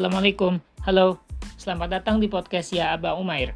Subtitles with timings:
[0.00, 0.56] Assalamualaikum,
[0.88, 1.20] halo,
[1.60, 3.52] selamat datang di podcast Ya Aba Umair.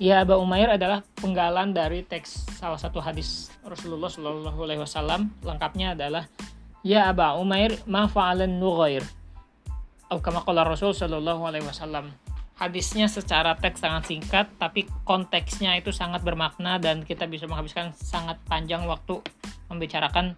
[0.00, 5.28] Ya Aba Umair adalah penggalan dari teks salah satu hadis Rasulullah Shallallahu Alaihi Wasallam.
[5.44, 6.24] Lengkapnya adalah
[6.80, 9.04] Ya Aba Umair ma fa'alan nughair.
[10.08, 10.24] Atau
[10.64, 12.16] Rasul Shallallahu Alaihi Wasallam.
[12.56, 18.40] Hadisnya secara teks sangat singkat, tapi konteksnya itu sangat bermakna dan kita bisa menghabiskan sangat
[18.48, 19.20] panjang waktu
[19.68, 20.32] membicarakan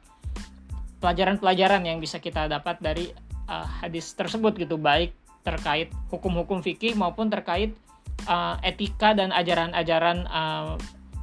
[0.98, 3.14] pelajaran-pelajaran yang bisa kita dapat dari
[3.46, 5.14] uh, hadis tersebut gitu baik
[5.46, 7.78] terkait hukum-hukum fikih maupun terkait
[8.26, 10.74] uh, etika dan ajaran-ajaran uh,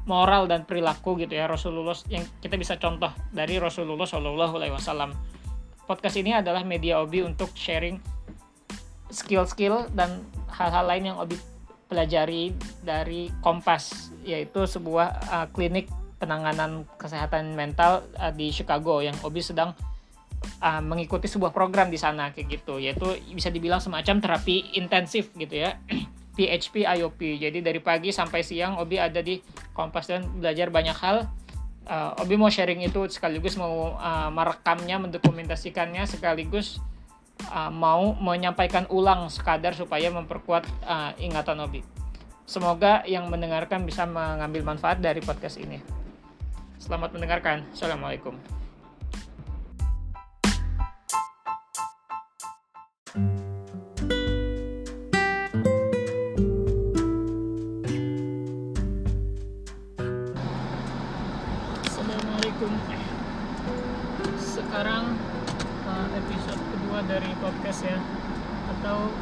[0.08, 5.12] moral dan perilaku gitu ya Rasulullah yang kita bisa contoh dari Rasulullah Shallallahu Alaihi Wasallam.
[5.84, 8.00] Podcast ini adalah media Obi untuk sharing
[9.12, 11.36] skill-skill dan hal-hal lain yang Obi
[11.92, 19.44] pelajari dari Kompas yaitu sebuah uh, klinik penanganan kesehatan mental uh, di Chicago yang Obi
[19.44, 19.76] sedang
[20.64, 22.80] uh, mengikuti sebuah program di sana kayak gitu.
[22.80, 25.80] Yaitu bisa dibilang semacam terapi intensif gitu ya.
[26.34, 29.38] PHP IOP jadi dari pagi sampai siang Obi ada di
[29.70, 31.30] Kompas dan belajar banyak hal.
[31.84, 36.82] Uh, Obi mau sharing itu sekaligus mau uh, merekamnya mendokumentasikannya sekaligus
[37.52, 41.82] uh, mau menyampaikan ulang sekadar supaya memperkuat uh, ingatan Obi.
[42.50, 45.80] Semoga yang mendengarkan bisa mengambil manfaat dari podcast ini.
[46.82, 47.64] Selamat mendengarkan.
[47.72, 48.63] Assalamualaikum
[53.14, 53.54] sekarang
[65.86, 68.02] uh, episode kedua dari podcast ya.
[68.74, 69.14] Atau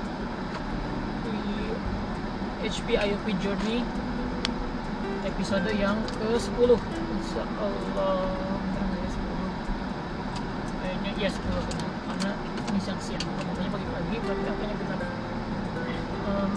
[2.64, 3.84] HP IOP Journey
[5.28, 8.24] episode yang ke-10 Insya Allah.
[8.72, 11.44] Ya 10 kayaknya iya 10
[12.08, 12.32] karena
[12.82, 15.00] ini siang siang makanya pagi-pagi berarti apanya benar
[16.26, 16.54] um,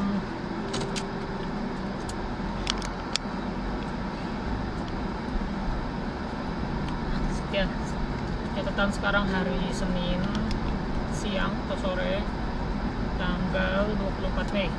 [7.53, 7.69] ya
[8.57, 10.25] catatan sekarang hari Senin
[11.13, 12.25] siang atau sore
[13.21, 14.73] tanggal 24 Mei.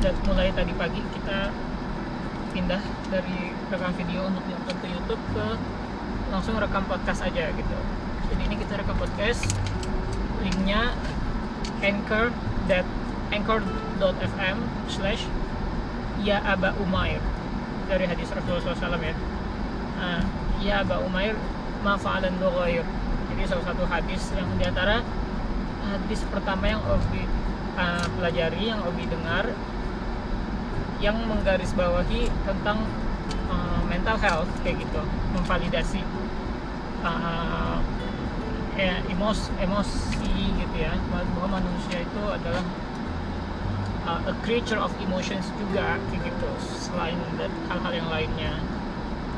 [0.00, 1.52] Dan mulai tadi pagi kita
[2.54, 2.82] pindah
[3.12, 5.48] dari rekam video untuk diupload ke YouTube ke
[6.30, 7.76] langsung rekam podcast aja gitu.
[8.30, 9.44] Jadi ini kita rekam podcast
[10.40, 10.94] linknya
[11.84, 12.32] anchor
[12.70, 12.86] that
[13.34, 14.56] anchor.fm
[14.88, 15.26] slash
[16.22, 17.20] ya aba umair.
[17.90, 19.14] Dari hadis Rasulullah SAW ya.
[20.00, 20.22] Uh,
[20.60, 21.32] ya Aba Umair
[21.80, 22.84] ma fa'alan nughair
[23.32, 25.00] jadi salah satu hadis yang di antara
[25.88, 27.24] hadis pertama yang Obi
[27.80, 29.48] uh, pelajari yang Obi dengar
[31.00, 32.84] yang menggarisbawahi tentang
[33.48, 35.00] uh, mental health kayak gitu
[35.32, 36.04] memvalidasi
[37.04, 37.78] uh,
[38.76, 40.94] ya, emos emosi gitu ya.
[41.10, 42.64] Bahwa manusia itu adalah
[44.06, 46.50] uh, a creature of emotions juga gitu.
[46.60, 47.16] Selain
[47.68, 48.52] hal-hal yang lainnya.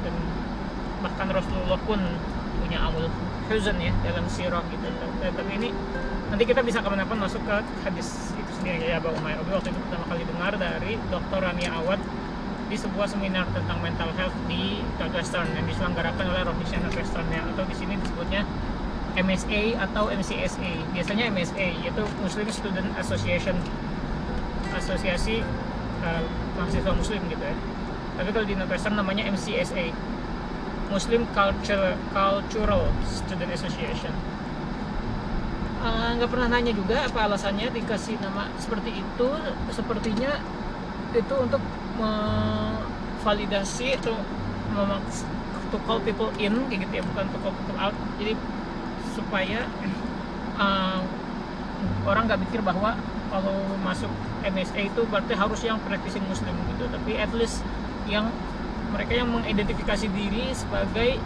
[0.03, 0.15] Dan
[1.03, 2.01] bahkan Rasulullah pun
[2.63, 3.11] punya amul
[3.51, 4.87] huzn ya dalam sirah gitu.
[4.87, 5.69] Dan, tapi ini
[6.33, 10.05] nanti kita bisa kapan-kapan masuk ke hadis itu sendiri ya Abu Umair waktu itu pertama
[10.09, 11.39] kali dengar dari Dr.
[11.45, 12.01] Rania Awad
[12.73, 17.45] di sebuah seminar tentang mental health di Northwestern yang diselenggarakan oleh Rohish Northwestern ya.
[17.45, 18.49] Atau di sini disebutnya
[19.13, 23.61] MSA atau MCSA biasanya MSA yaitu Muslim Student Association.
[24.73, 25.45] Asosiasi
[26.01, 26.25] uh,
[26.57, 27.53] mahasiswa muslim gitu ya.
[28.17, 29.93] Tapi kalau di Northwestern namanya MCSA
[30.89, 34.17] Muslim Cultural Cultural Student Association.
[36.17, 39.29] Nggak uh, pernah nanya juga apa alasannya dikasih nama seperti itu.
[39.69, 40.41] Sepertinya
[41.13, 41.61] itu untuk
[41.99, 44.17] memvalidasi atau
[45.73, 47.97] to call people in kayak gitu ya bukan to call people out.
[48.21, 48.37] Jadi
[49.17, 49.65] supaya
[50.61, 51.01] uh,
[52.05, 52.97] orang nggak mikir bahwa
[53.33, 54.13] kalau masuk
[54.45, 57.65] MSA itu berarti harus yang practicing muslim gitu tapi at least
[58.05, 58.29] yang
[58.93, 61.17] mereka yang mengidentifikasi diri sebagai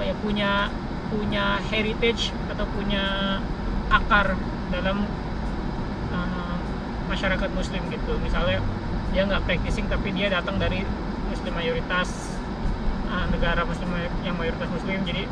[0.00, 0.70] ya punya
[1.10, 3.36] punya heritage atau punya
[3.90, 4.38] akar
[4.70, 5.04] dalam
[6.14, 6.56] uh,
[7.10, 8.14] masyarakat muslim gitu.
[8.22, 8.62] Misalnya
[9.10, 10.86] dia nggak practicing tapi dia datang dari
[11.30, 12.38] muslim mayoritas
[13.10, 13.90] uh, negara muslim
[14.22, 15.26] yang mayoritas muslim jadi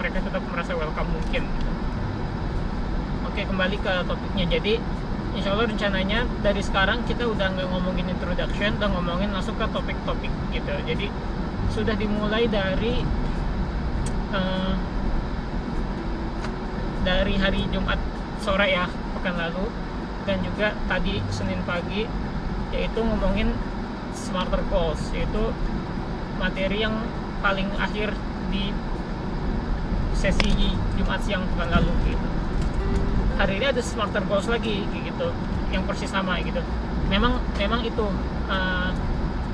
[0.00, 1.44] mereka tetap merasa welcome mungkin.
[3.28, 4.44] Oke kembali ke topiknya.
[4.48, 4.80] Jadi
[5.36, 10.32] insya Allah rencananya dari sekarang kita udah nggak ngomongin introduction udah ngomongin langsung ke topik-topik
[10.56, 10.72] gitu.
[10.88, 11.06] Jadi
[11.70, 13.04] sudah dimulai dari
[14.32, 14.74] uh,
[17.04, 18.00] dari hari Jumat
[18.40, 19.68] sore ya pekan lalu
[20.24, 22.08] dan juga tadi Senin pagi
[22.70, 23.50] yaitu ngomongin
[24.14, 25.50] smarter goals yaitu
[26.38, 26.94] materi yang
[27.44, 28.14] paling akhir
[28.50, 28.74] di
[30.16, 32.26] sesi Jumat siang pekan lalu gitu.
[33.40, 35.32] Hari ini ada smarter goals lagi gitu.
[35.72, 36.60] Yang persis sama gitu.
[37.08, 38.04] Memang memang itu
[38.52, 38.92] uh,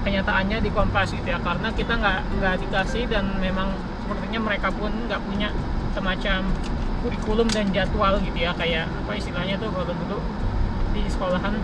[0.02, 1.38] kenyataannya di Kompas gitu ya.
[1.38, 3.70] Karena kita nggak nggak dikasih dan memang
[4.02, 5.54] sepertinya mereka pun nggak punya
[5.94, 6.50] semacam
[7.06, 8.50] kurikulum dan jadwal gitu ya.
[8.58, 10.18] Kayak apa istilahnya tuh kalau dulu
[10.90, 11.54] di sekolahan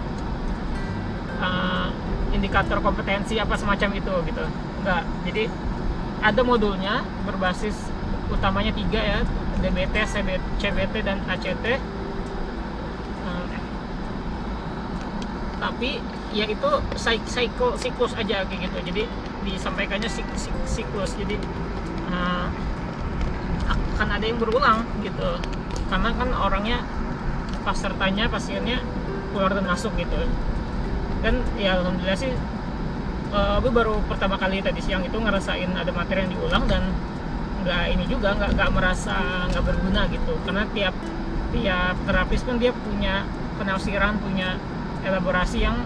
[1.43, 1.91] uh,
[2.33, 4.45] indikator kompetensi apa semacam itu gitu.
[4.87, 5.45] Nggak jadi
[6.23, 7.91] ada modulnya berbasis
[8.31, 9.19] utamanya tiga ya
[9.61, 9.95] DBT,
[10.59, 11.67] CBT dan ACT
[13.27, 13.47] uh,
[15.61, 16.01] tapi
[16.33, 16.71] ya itu
[17.29, 18.79] cycle siklus aja kayak gitu.
[18.95, 19.03] Jadi
[19.43, 21.15] disampaikannya sik, sik, siklus.
[21.19, 21.37] Jadi
[22.11, 22.49] uh,
[23.69, 25.39] akan ada yang berulang gitu.
[25.93, 26.83] Karena kan orangnya
[27.63, 28.83] pesertanya pasiennya
[29.31, 30.27] keluar dan masuk gitu
[31.23, 32.35] dan ya alhamdulillah sih
[33.33, 36.93] uh, gue baru pertama kali tadi siang itu ngerasain ada materi yang diulang dan
[37.63, 40.35] nggak ini juga nggak nggak merasa nggak berguna gitu.
[40.45, 40.95] Karena tiap
[41.55, 43.23] tiap terapis pun dia punya
[43.57, 44.59] penafsiran punya
[45.07, 45.79] elaborasi yang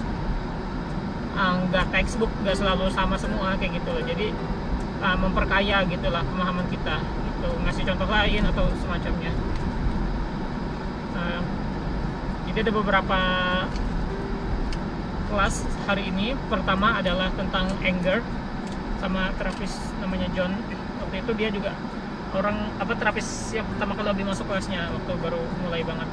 [1.36, 3.92] uh, nggak textbook nggak selalu sama semua kayak gitu.
[4.08, 4.32] Jadi
[5.04, 7.48] uh, memperkaya gitulah pemahaman kita gitu.
[7.62, 9.32] Ngasih contoh lain atau semacamnya.
[11.12, 11.40] Uh,
[12.48, 13.20] jadi ada beberapa
[15.28, 16.32] kelas hari ini.
[16.48, 18.22] Pertama adalah tentang anger
[19.02, 20.52] sama terapis namanya John.
[21.02, 21.72] Waktu itu dia juga
[22.34, 24.88] orang apa terapis yang pertama kali lebih masuk kelasnya.
[24.90, 26.08] Waktu baru mulai banget.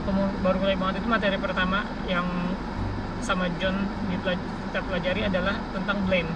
[0.00, 0.10] Waktu
[0.42, 2.26] baru mulai banget itu materi pertama yang
[3.20, 3.76] sama John
[4.10, 6.30] kita pelajari adalah tentang blame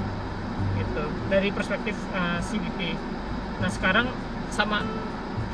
[0.79, 1.05] gitu.
[1.31, 2.81] Dari perspektif uh, eh, CBT
[3.55, 4.11] nah sekarang
[4.51, 4.83] sama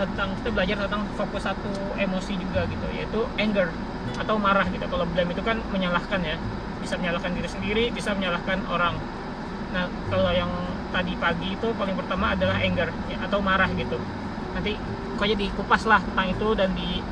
[0.00, 1.69] tentang kita belajar tentang fokus satu
[2.00, 3.69] emosi juga gitu yaitu anger
[4.17, 4.85] atau marah gitu.
[4.88, 6.37] Kalau blame itu kan menyalahkan ya.
[6.81, 8.97] Bisa menyalahkan diri sendiri bisa menyalahkan orang.
[9.76, 10.49] Nah kalau yang
[10.91, 14.00] tadi pagi itu paling pertama adalah anger ya, atau marah gitu.
[14.56, 14.75] Nanti
[15.14, 17.05] pokoknya dikupas lah tentang itu dan di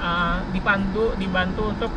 [0.00, 1.92] uh, dipandu dibantu untuk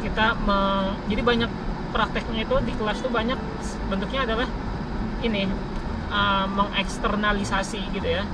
[0.00, 1.50] kita me, jadi banyak
[1.92, 3.36] prakteknya itu di kelas tuh banyak
[3.88, 4.48] bentuknya adalah
[5.20, 5.50] ini
[6.08, 8.24] uh, mengeksternalisasi gitu ya.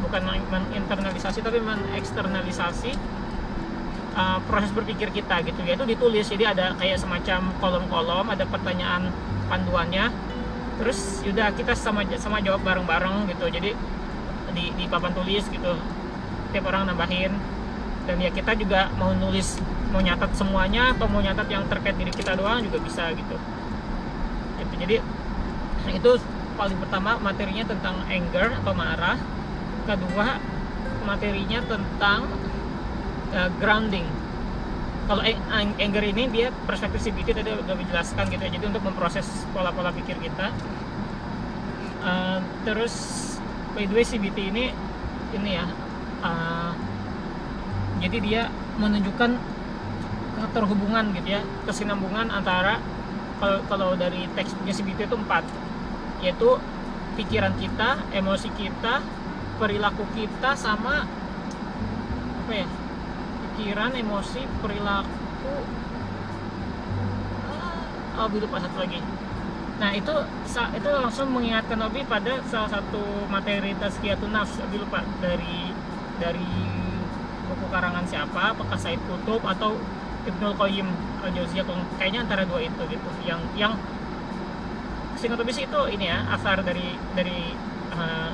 [0.00, 2.94] Bukan menginternalisasi tapi mengeksternalisasi
[4.16, 6.26] uh, proses berpikir kita gitu ya itu ditulis.
[6.26, 9.12] Jadi ada kayak semacam kolom-kolom ada pertanyaan
[9.46, 10.10] panduannya.
[10.80, 13.46] Terus yaudah kita sama sama jawab bareng-bareng gitu.
[13.52, 13.70] Jadi
[14.56, 15.72] di, di papan tulis gitu.
[16.50, 17.32] Tiap orang nambahin.
[18.08, 19.60] Dan ya kita juga mau nulis
[19.90, 23.36] mau nyatat semuanya atau mau nyatat yang terkait diri kita doang juga bisa gitu.
[24.56, 24.74] Gitu.
[24.82, 24.96] Jadi
[25.86, 26.10] itu
[26.56, 29.18] paling pertama materinya tentang anger atau marah.
[29.86, 30.38] Kedua
[31.06, 32.26] materinya tentang
[33.34, 34.06] uh, grounding.
[35.06, 35.22] Kalau
[35.54, 38.50] anger ini dia perspektif CBT tadi udah dijelaskan gitu ya.
[38.58, 40.50] Jadi untuk memproses pola-pola pikir kita.
[42.02, 42.94] Uh, terus
[43.74, 44.70] by the way CBT ini
[45.34, 45.66] ini ya
[46.22, 46.70] uh,
[47.98, 48.42] jadi dia
[48.78, 49.34] menunjukkan
[50.36, 52.78] keterhubungan gitu ya kesinambungan antara
[53.40, 55.44] kalau, kalau dari teksnya CBT itu empat.
[56.24, 56.58] Yaitu
[57.16, 59.00] pikiran kita emosi kita
[59.56, 61.08] perilaku kita sama
[62.44, 62.68] apa ya
[63.56, 65.56] pikiran emosi perilaku.
[68.16, 69.00] Oh lupa satu lagi.
[69.80, 70.12] Nah itu
[70.76, 73.00] itu langsung mengingatkan Obi pada salah satu
[73.32, 75.00] materi tazkiyatun nafs Obi lupa.
[75.24, 75.72] Dari
[76.20, 76.52] dari
[77.48, 79.80] buku karangan siapa apakah Said Kutub atau
[80.28, 80.88] Ibnul Qayyim
[81.24, 81.64] al Jauziyah
[81.96, 83.08] kayaknya antara dua itu gitu.
[83.24, 83.72] Yang yang
[85.16, 87.56] singkat Obi sih itu ini ya asar dari dari
[87.96, 88.32] uh,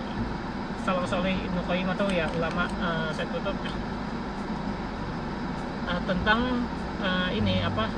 [0.82, 3.54] Salam Saleh Ibnu Qayyim atau ya ulama uh, Said Kutub
[5.86, 6.66] uh, tentang
[7.02, 7.90] uh, ini apa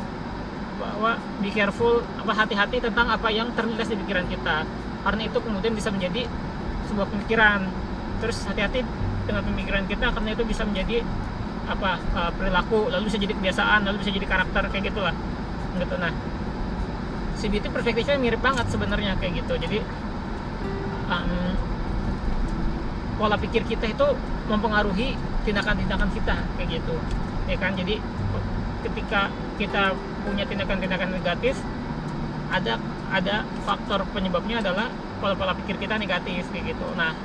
[0.74, 4.66] bahwa be careful apa hati-hati tentang apa yang terlintas di pikiran kita.
[5.04, 6.26] Karena itu kemudian bisa menjadi
[6.90, 7.68] sebuah pemikiran.
[8.24, 8.80] Terus hati-hati
[9.24, 11.00] dengan pemikiran kita karena itu bisa menjadi
[11.64, 15.16] apa uh, perilaku lalu bisa jadi kebiasaan lalu bisa jadi karakter kayak gitulah
[15.80, 16.12] gitu nah.
[17.34, 19.58] CBT perspektifnya mirip banget sebenarnya kayak gitu.
[19.58, 19.78] Jadi
[21.10, 21.52] um,
[23.18, 24.06] pola pikir kita itu
[24.48, 26.96] mempengaruhi tindakan-tindakan kita kayak gitu
[27.48, 27.72] ya kan?
[27.76, 28.00] Jadi
[28.84, 31.56] ketika kita punya tindakan-tindakan negatif
[32.52, 32.76] ada
[33.12, 36.86] ada faktor penyebabnya adalah pola-pola pikir kita negatif kayak gitu.
[36.96, 37.16] Nah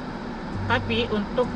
[0.70, 1.50] tapi untuk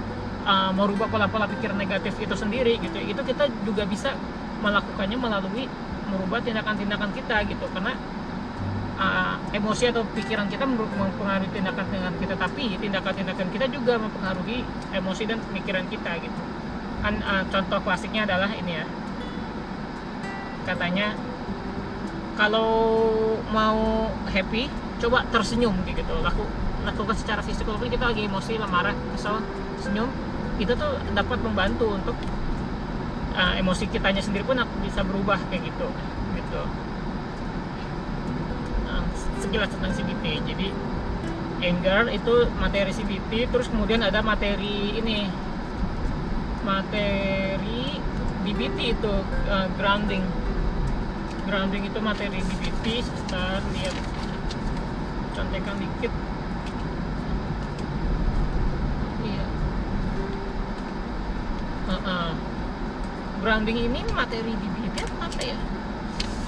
[0.43, 4.15] uh, merubah pola-pola pikir negatif itu sendiri gitu itu kita juga bisa
[4.63, 5.67] melakukannya melalui
[6.11, 7.65] merubah tindakan-tindakan kita gitu.
[7.71, 7.93] Karena
[8.99, 15.39] uh, emosi atau pikiran kita mempengaruhi tindakan-tindakan kita tapi tindakan-tindakan kita juga mempengaruhi emosi dan
[15.39, 16.52] pemikiran kita gitu
[17.03, 18.85] kan uh, contoh klasiknya adalah ini ya.
[20.63, 21.11] Katanya
[22.39, 22.71] kalau
[23.51, 24.71] mau happy
[25.03, 26.15] coba tersenyum gitu.
[26.23, 26.47] Laku
[26.87, 29.43] lakukan secara fisik walaupun kita lagi emosi marah kesel
[29.83, 30.07] senyum.
[30.55, 32.15] Itu tuh dapat membantu untuk
[33.35, 35.87] uh, emosi kitanya sendiri pun bisa berubah kayak gitu
[36.39, 36.61] gitu.
[38.87, 39.03] Uh,
[39.43, 40.67] sekilas tentang CBT jadi
[41.63, 45.31] anger itu materi CBT terus kemudian ada materi ini
[46.63, 47.99] materi
[48.43, 49.13] DBT itu
[49.51, 50.23] uh, grounding.
[51.43, 53.43] Grounding itu materi DBT kita
[53.75, 53.95] lihat.
[55.35, 56.11] Contekan dikit.
[59.23, 59.45] Iya.
[61.83, 62.31] Uh -uh.
[63.43, 65.59] grounding ini materi DBT apa ya?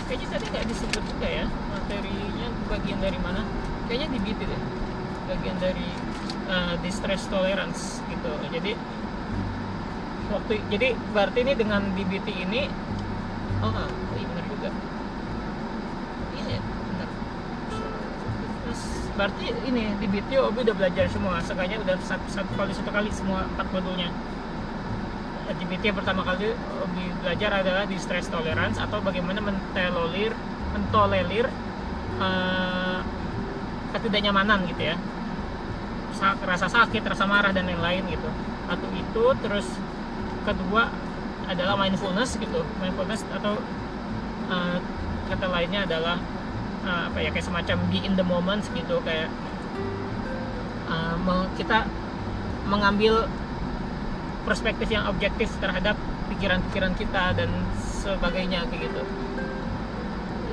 [0.08, 1.46] Kayaknya tadi nggak disebut juga ya
[1.76, 3.44] materinya bagian dari mana?
[3.92, 4.62] Kayaknya DBT deh.
[5.28, 5.90] Bagian dari
[6.48, 8.32] uh, distress tolerance gitu.
[8.54, 8.78] Jadi
[10.32, 12.68] waktu jadi berarti ini dengan DBT ini
[13.62, 14.70] oh, oh iya benar juga.
[16.36, 17.10] Iya ya benar.
[18.66, 18.82] Terus,
[19.14, 23.46] berarti ini DBT Obi udah belajar semua sekalinya udah satu, satu kali satu kali semua
[23.46, 24.10] empat modulnya.
[25.46, 30.34] DBT yang pertama kali Obi belajar adalah distress tolerance atau bagaimana mentolerir
[30.74, 31.48] mentolerir
[32.18, 33.00] uh,
[33.94, 34.98] ketidaknyamanan gitu ya.
[36.48, 38.30] Rasa sakit, rasa marah dan lain-lain gitu.
[38.66, 39.68] Atau itu terus
[40.46, 40.94] kedua
[41.50, 42.62] adalah mindfulness gitu.
[42.78, 43.58] Mindfulness atau
[44.50, 44.78] uh,
[45.30, 46.22] kata lainnya adalah
[46.86, 49.30] uh, apa ya kayak semacam be in the moment gitu kayak
[50.90, 51.90] uh, kita
[52.66, 53.30] mengambil
[54.46, 55.98] perspektif yang objektif terhadap
[56.30, 57.50] pikiran-pikiran kita dan
[57.82, 59.02] sebagainya gitu.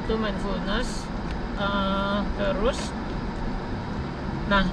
[0.04, 1.04] Itu mindfulness.
[1.60, 2.90] Uh, terus
[4.48, 4.64] nah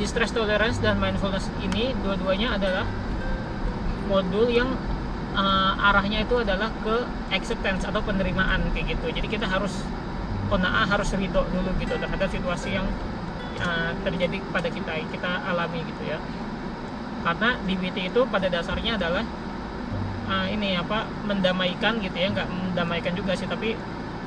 [0.00, 2.88] distress tolerance dan mindfulness ini dua-duanya adalah
[4.06, 4.70] modul yang
[5.34, 6.96] uh, arahnya itu adalah ke
[7.34, 9.10] acceptance atau penerimaan kayak gitu.
[9.10, 9.82] Jadi kita harus
[10.48, 12.86] kona'ah harus ridho dulu gitu terhadap situasi yang
[13.60, 16.18] uh, terjadi pada kita kita alami gitu ya.
[17.24, 19.24] Karena DBT itu pada dasarnya adalah
[20.30, 22.30] uh, ini apa mendamaikan gitu ya.
[22.30, 23.74] Nggak mendamaikan juga sih tapi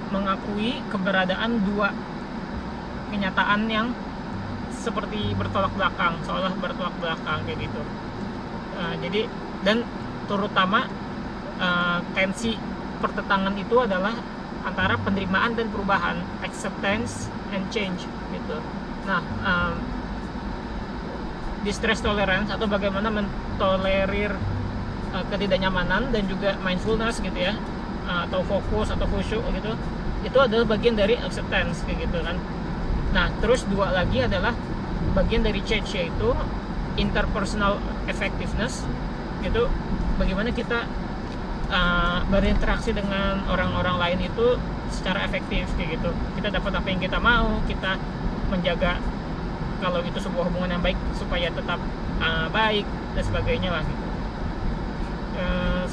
[0.07, 1.91] mengakui keberadaan dua
[3.11, 3.87] kenyataan yang
[4.71, 7.81] seperti bertolak belakang seolah bertolak belakang kayak gitu.
[8.77, 9.25] Uh, jadi
[9.65, 9.81] dan
[10.27, 10.85] terutama
[11.57, 12.53] uh, tensi
[12.99, 14.13] pertentangan itu adalah
[14.65, 18.03] antara penerimaan dan perubahan acceptance and change
[18.35, 18.57] gitu.
[19.07, 19.75] Nah um,
[21.63, 24.35] distress tolerance atau bagaimana mentolerir
[25.15, 27.55] uh, ketidaknyamanan dan juga mindfulness gitu ya
[28.07, 29.71] uh, atau fokus atau khusyuk gitu
[30.25, 32.35] itu adalah bagian dari acceptance kayak gitu kan.
[33.15, 34.51] Nah terus dua lagi adalah
[35.15, 36.35] bagian dari change yaitu
[36.99, 38.83] interpersonal effectiveness
[39.47, 39.63] itu
[40.19, 40.85] bagaimana kita
[41.71, 44.59] uh, berinteraksi dengan orang-orang lain itu
[44.91, 46.09] secara efektif kayak gitu.
[46.39, 47.99] Kita dapat apa yang kita mau kita
[48.47, 48.99] menjaga
[49.77, 51.77] kalau itu sebuah hubungan yang baik supaya tetap
[52.23, 54.05] uh, baik dan sebagainya lah gitu.
[55.37, 55.85] Uh,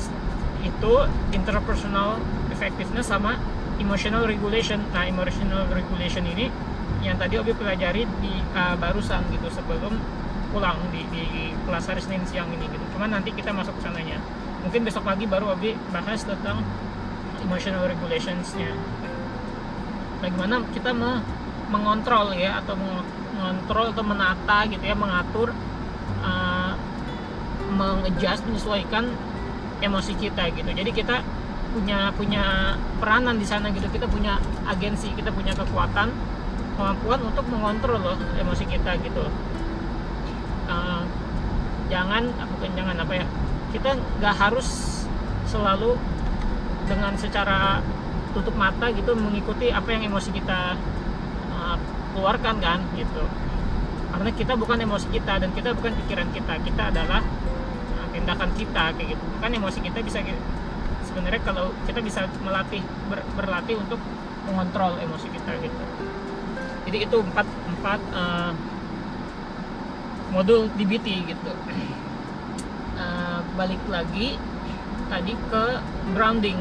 [0.65, 0.93] itu
[1.37, 2.17] interpersonal
[2.49, 3.37] effectiveness sama
[3.77, 4.81] emotional regulation.
[4.95, 6.49] Nah emotional regulation ini
[7.05, 10.01] yang tadi Obi pelajari di uh, barusan gitu sebelum
[10.55, 12.84] pulang di, di kelas hari Senin siang ini gitu.
[12.95, 14.23] Cuman nanti kita masuk ke sananya.
[14.63, 16.63] Mungkin besok pagi baru Obi bahas tentang
[17.43, 18.73] emotional regulationsnya.
[20.23, 21.21] Bagaimana kita me
[21.69, 25.51] mengontrol ya atau mengontrol atau menata gitu ya, mengatur,
[26.23, 26.73] uh,
[27.75, 29.11] mengadjust, menyesuaikan
[29.83, 30.71] emosi kita gitu.
[30.71, 31.21] Jadi kita
[31.75, 33.91] punya punya peranan di sana gitu.
[33.91, 36.09] Kita punya agensi, kita punya kekuatan
[36.75, 39.25] kemampuan untuk mengontrol loh emosi kita gitu
[41.95, 42.27] jangan
[42.59, 43.27] bukan jangan apa ya?
[43.71, 44.69] Kita nggak harus
[45.47, 45.95] selalu
[46.91, 47.79] dengan secara
[48.35, 50.75] tutup mata gitu mengikuti apa yang emosi kita
[51.55, 51.77] uh,
[52.13, 53.23] keluarkan kan gitu.
[54.11, 56.59] Karena kita bukan emosi kita dan kita bukan pikiran kita.
[56.67, 57.23] Kita adalah
[57.95, 59.25] uh, tindakan kita kayak gitu.
[59.39, 60.19] Kan emosi kita bisa
[61.07, 64.03] sebenarnya kalau kita bisa melatih ber, berlatih untuk
[64.51, 65.83] mengontrol emosi kita gitu.
[66.91, 68.53] Jadi itu empat empat uh,
[70.35, 71.53] modul DBT gitu.
[72.99, 74.35] Uh, balik lagi
[75.07, 75.65] tadi ke
[76.19, 76.59] grounding.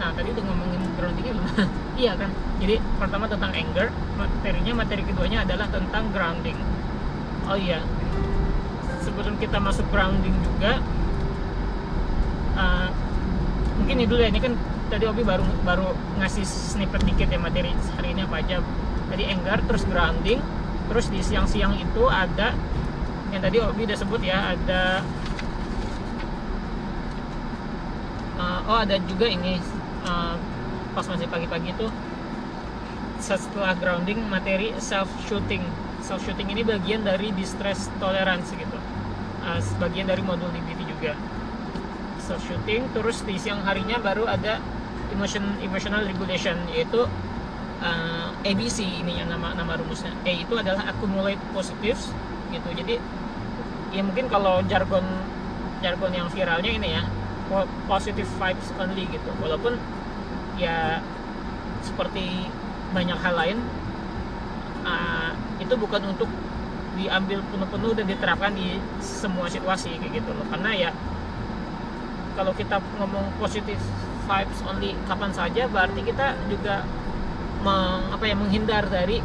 [0.00, 1.48] Nah tadi udah ngomongin groundingnya belum?
[2.00, 2.32] Iya kan?
[2.64, 3.92] Jadi pertama tentang anger.
[4.16, 6.56] Materinya materi keduanya adalah tentang grounding.
[7.44, 7.84] Oh iya.
[9.04, 10.80] Sebelum kita masuk grounding juga
[12.56, 12.88] uh,
[13.76, 14.32] mungkin ini dulu ya.
[14.32, 14.56] Ini kan
[14.88, 15.92] tadi Obi baru baru
[16.24, 18.64] ngasih snippet dikit ya materi hari ini apa aja.
[19.12, 20.40] Tadi anger terus grounding
[20.88, 22.56] terus di siang-siang itu ada
[23.30, 25.06] yang tadi Obi udah sebut ya ada
[28.40, 29.62] uh, oh ada juga ini
[30.06, 30.34] uh,
[30.90, 31.86] pas masih pagi-pagi itu
[33.20, 35.62] setelah grounding materi self shooting
[36.00, 38.78] self shooting ini bagian dari distress tolerance gitu.
[39.44, 41.12] Uh, bagian dari modul DBT juga.
[42.18, 44.58] Self shooting terus di siang harinya baru ada
[45.12, 47.06] emotion emotional regulation yaitu
[47.84, 50.10] uh, ABC ini yang nama nama rumusnya.
[50.24, 52.10] A itu adalah accumulate positives
[52.50, 52.68] gitu.
[52.74, 52.98] Jadi
[53.90, 55.02] ya mungkin kalau jargon
[55.82, 57.02] jargon yang viralnya ini ya
[57.90, 59.30] positive vibes only gitu.
[59.42, 59.74] Walaupun
[60.54, 61.02] ya
[61.82, 62.46] seperti
[62.94, 63.58] banyak hal lain
[64.86, 66.30] uh, itu bukan untuk
[66.98, 70.46] diambil penuh-penuh dan diterapkan di semua situasi kayak gitu loh.
[70.46, 70.90] Karena ya
[72.38, 73.82] kalau kita ngomong positive
[74.30, 76.86] vibes only kapan saja berarti kita juga
[77.66, 79.18] meng, apa ya menghindar dari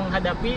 [0.00, 0.56] menghadapi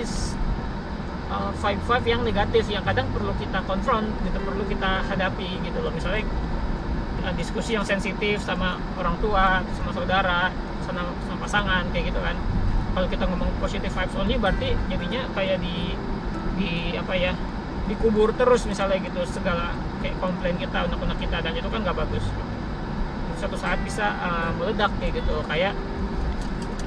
[1.32, 5.80] uh, vibe vibe yang negatif yang kadang perlu kita konfront gitu perlu kita hadapi gitu
[5.80, 5.92] loh.
[5.94, 6.26] Misalnya
[7.24, 10.52] uh, diskusi yang sensitif sama orang tua sama saudara
[10.84, 12.36] sama, sama pasangan kayak gitu kan.
[12.94, 15.98] Kalau kita ngomong positive vibes only berarti jadinya kayak di
[16.54, 17.34] di apa ya
[17.90, 22.26] dikubur terus misalnya gitu segala kayak komplain kita unek-unek kita dan itu kan nggak bagus.
[23.42, 25.42] Suatu saat bisa uh, meledak kayak gitu.
[25.50, 25.74] Kayak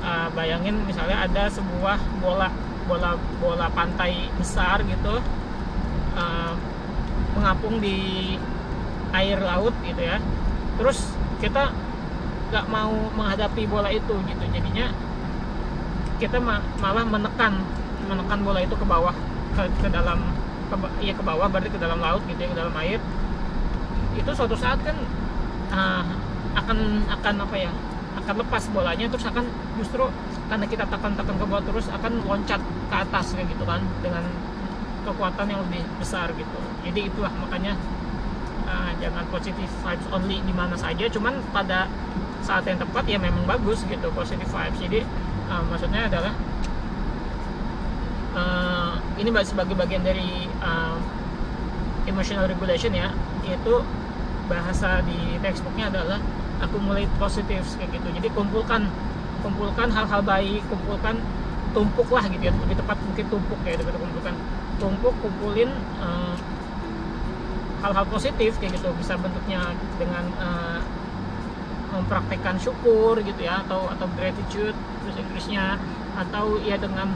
[0.01, 2.49] uh, bayangin misalnya ada sebuah bola
[2.87, 5.19] bola bola pantai besar gitu
[6.17, 6.55] uh,
[7.37, 8.35] mengapung di
[9.13, 10.19] air laut gitu ya.
[10.81, 11.13] Terus
[11.43, 11.71] kita
[12.51, 14.45] nggak mau menghadapi bola itu gitu.
[14.55, 14.91] Jadinya
[16.17, 17.61] kita ma malah menekan
[18.07, 19.13] menekan bola itu ke bawah
[19.53, 20.23] ke, ke dalam
[20.73, 23.01] ke, ya ke bawah berarti ke dalam laut gitu ya ke dalam air.
[24.17, 24.97] Itu suatu saat kan
[25.75, 26.05] uh,
[26.57, 27.71] akan akan apa ya
[28.27, 29.47] akan lepas bolanya terus akan
[29.79, 30.03] justru
[30.51, 32.59] karena kita tekan-tekan ke bawah terus akan loncat
[32.91, 34.27] ke atas kayak gitu kan dengan
[35.07, 36.59] kekuatan yang lebih besar gitu.
[36.83, 37.79] Jadi itulah makanya
[38.67, 41.87] uh, jangan positive vibes only di mana saja cuman pada
[42.43, 44.79] saat yang tepat ya memang bagus gitu positive vibes.
[44.83, 45.01] Jadi
[45.47, 46.35] uh, maksudnya adalah
[48.35, 50.99] uh, ini sebagai bagian dari uh,
[52.11, 53.15] emotional regulation ya
[53.47, 53.87] yaitu
[54.51, 56.19] bahasa di textbooknya adalah
[56.61, 58.09] accumulate positives kayak gitu.
[58.13, 58.89] Jadi kumpulkan
[59.45, 61.21] kumpulkan hal-hal baik kumpulkan
[61.77, 62.53] tumpuk lah gitu ya.
[62.53, 64.35] Lebih tepat mungkin tumpuk ya daripada kumpulkan.
[64.77, 66.37] Tumpuk kumpulin hal
[67.85, 68.89] hal-hal positif kayak gitu.
[68.97, 70.81] Bisa bentuknya dengan uh,
[71.97, 75.67] mempraktekkan syukur gitu ya atau atau gratitude bahasa Inggrisnya.
[76.17, 77.13] Atau ya dengan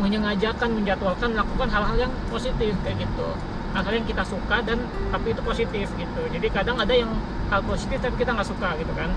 [0.00, 3.28] menyengajakan menjadwalkan melakukan hal-hal yang positif kayak gitu
[3.74, 4.78] hal-hal yang kita suka dan
[5.10, 6.22] tapi itu positif gitu.
[6.30, 7.10] Jadi kadang ada yang
[7.50, 9.10] hal positif tapi kita nggak suka gitu kan.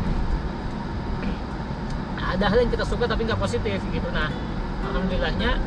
[2.18, 4.10] Ada hal yang kita suka tapi nggak positif gitu.
[4.10, 4.34] Nah
[4.90, 5.62] alhamdulillahnya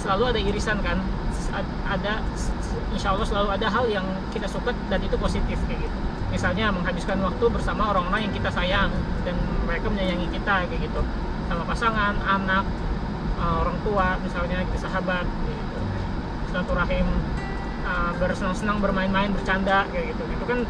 [0.00, 1.04] selalu ada irisan kan.
[1.86, 2.24] Ada
[2.96, 5.96] insya Allah selalu ada hal yang kita suka dan itu positif kayak gitu.
[6.32, 8.90] Misalnya menghabiskan waktu bersama orang-orang yang kita sayang
[9.22, 9.36] dan
[9.68, 11.00] mereka menyayangi kita kayak gitu.
[11.46, 12.64] Sama pasangan anak
[13.38, 15.78] uh, orang tua misalnya kita sahabat gitu.
[16.50, 17.06] Silaturahim
[17.84, 20.22] uh, bersenang-senang bermain-main bercanda kayak gitu.
[20.32, 20.66] Itu kan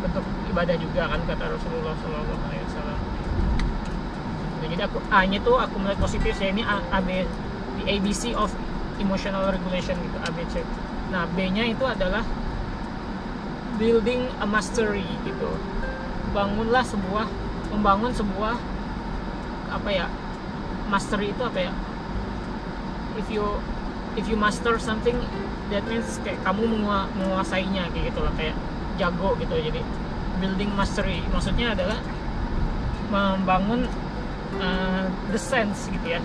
[0.00, 2.98] bentuk ibadah juga kan kata Rasulullah Alaihi Wasallam.
[4.70, 7.26] Jadi aku A nya tuh aku melihat positif ya ini A, A B
[7.80, 8.52] the ABC of
[9.00, 10.54] emotional regulation gitu ABC
[11.10, 12.22] nah B nya itu adalah
[13.80, 15.50] building a mastery gitu.
[16.36, 17.26] Bangunlah sebuah
[17.72, 18.54] membangun sebuah
[19.72, 20.06] apa ya
[20.92, 21.72] mastery itu apa ya?
[23.18, 23.58] If you
[24.18, 25.14] if you master something
[25.70, 26.66] that means kayak kamu
[27.14, 28.56] menguasainya kayak gitu lah kayak
[28.98, 29.54] jago gitu.
[29.54, 29.80] Jadi
[30.42, 31.22] building mastery.
[31.30, 31.98] Maksudnya adalah
[33.10, 33.86] membangun
[34.58, 36.20] uh, the sense gitu ya.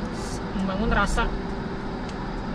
[0.57, 1.29] Membangun rasa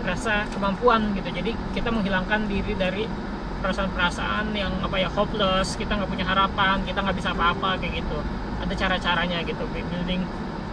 [0.03, 1.29] rasa kemampuan gitu.
[1.31, 3.05] Jadi kita menghilangkan diri dari
[3.61, 8.17] perasaan-perasaan yang apa ya hopeless kita nggak punya harapan kita nggak bisa apa-apa kayak gitu.
[8.61, 10.25] Ada cara-caranya gitu building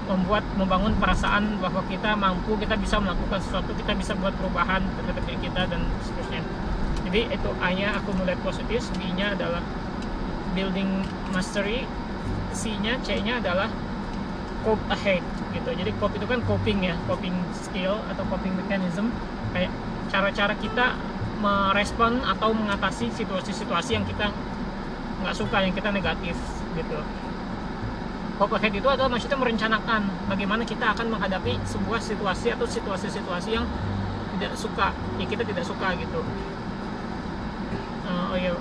[0.08, 5.22] membuat membangun perasaan bahwa kita mampu kita bisa melakukan sesuatu kita bisa buat perubahan terhadap
[5.28, 6.42] diri kita dan seterusnya.
[7.04, 9.60] Jadi itu A nya accumulate positif B nya adalah
[10.56, 11.84] building mastery
[12.56, 13.68] C nya C nya adalah
[14.64, 15.20] cope ahead
[15.52, 15.70] gitu.
[15.76, 19.12] Jadi cope itu kan coping ya coping skill atau coping mechanism.
[19.52, 19.72] Kayak
[20.08, 20.96] cara-cara kita
[21.38, 24.32] merespon atau mengatasi situasi-situasi yang kita
[25.22, 26.34] nggak suka yang kita negatif
[26.74, 26.98] gitu
[28.38, 33.66] hope ahead itu adalah maksudnya merencanakan bagaimana kita akan menghadapi sebuah situasi atau situasi-situasi yang
[34.38, 36.22] tidak suka ya kita tidak suka gitu.
[38.06, 38.54] Uh, oh ya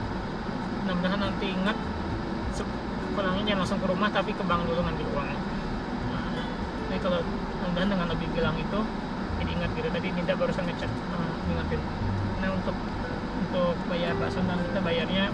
[0.83, 1.77] mudah-mudahan nanti ingat
[3.13, 5.29] pulangnya jangan langsung ke rumah tapi ke bank dulu ngambil uang.
[6.13, 6.45] Nah,
[6.89, 8.79] jadi kalau mudah-mudahan dengan lebih bilang itu
[9.37, 11.81] jadi ingat gitu tadi tidak barusan ngecek uh, ingatin
[12.41, 12.77] nah untuk
[13.45, 15.29] untuk bayar bakso dan kita bayarnya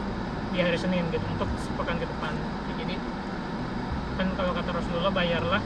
[0.52, 2.36] di hari Senin gitu untuk sepekan ke depan.
[2.78, 2.96] Jadi
[4.24, 5.60] kan kalau kata Rasulullah bayarlah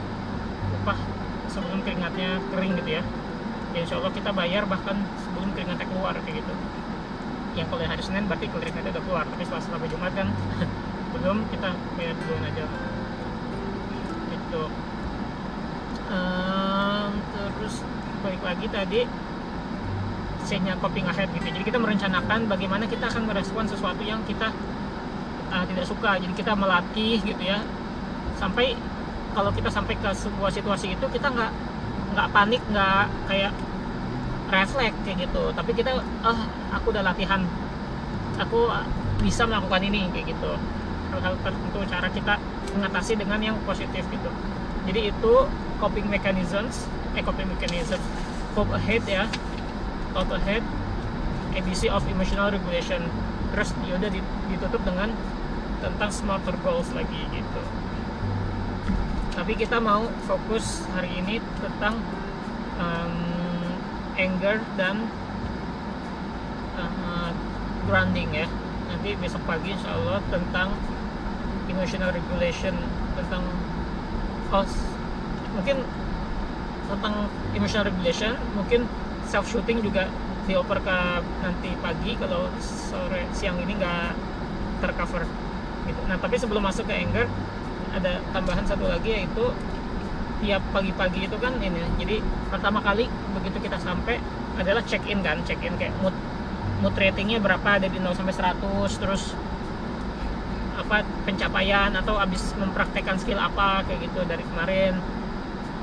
[0.82, 0.98] upah
[1.46, 3.02] sebelum keringatnya kering gitu ya.
[3.70, 6.54] Ya insya Allah kita bayar bahkan sebelum keringatnya keluar kayak gitu.
[7.54, 10.28] Yang kalau hari Senin berarti keringatnya udah keluar tapi setelah sampai Jumat kan
[11.14, 12.64] belum kita bayar duluan aja.
[14.26, 14.62] Gitu.
[16.10, 17.74] Ehm, terus
[18.26, 19.00] balik lagi tadi
[20.48, 21.46] C-nya coping ahead gitu.
[21.46, 24.50] Jadi kita merencanakan bagaimana kita akan merespon sesuatu yang kita
[25.54, 26.18] uh, tidak suka.
[26.18, 27.62] Jadi kita melatih gitu ya
[28.38, 28.78] sampai
[29.34, 31.52] kalau kita sampai ke sebuah situasi itu kita nggak
[32.14, 33.52] nggak panik nggak kayak
[34.48, 35.52] refleks kayak gitu.
[35.52, 36.40] Tapi kita oh
[36.72, 37.42] aku udah latihan.
[38.38, 38.70] Aku
[39.18, 40.52] bisa melakukan ini kayak gitu.
[41.10, 42.34] Hal-hal tertentu cara kita
[42.78, 44.30] mengatasi dengan yang positif gitu.
[44.88, 45.34] Jadi itu
[45.82, 46.86] coping mechanisms
[47.18, 47.98] eh coping mechanism
[48.54, 49.26] cope ahead ya.
[50.14, 50.62] Cope ahead
[51.52, 53.02] ABC of emotional regulation.
[53.52, 54.10] Terus ya udah
[54.50, 55.10] ditutup dengan
[55.78, 57.62] tentang smarter goals lagi gitu
[59.38, 61.94] tapi kita mau fokus hari ini tentang
[62.74, 63.14] um,
[64.18, 65.06] anger dan
[66.74, 67.30] uh,
[67.86, 68.50] grounding ya
[68.90, 70.74] nanti besok pagi insya Allah tentang
[71.70, 72.74] emotional regulation
[73.14, 73.46] tentang
[74.50, 74.66] oh
[75.54, 75.86] mungkin
[76.90, 77.14] tentang
[77.54, 78.90] emotional regulation mungkin
[79.30, 80.10] self shooting juga
[80.50, 80.98] dioper ke
[81.46, 84.18] nanti pagi kalau sore siang ini nggak
[84.82, 85.22] tercover
[85.86, 86.00] gitu.
[86.10, 87.30] Nah tapi sebelum masuk ke anger
[87.94, 89.44] ada tambahan satu lagi yaitu
[90.38, 92.22] tiap pagi-pagi itu kan ini jadi
[92.52, 94.22] pertama kali begitu kita sampai
[94.58, 96.14] adalah check in kan check in kayak mood
[96.78, 99.34] mood ratingnya berapa dari 0 sampai 100 terus
[100.78, 104.94] apa pencapaian atau habis mempraktekkan skill apa kayak gitu dari kemarin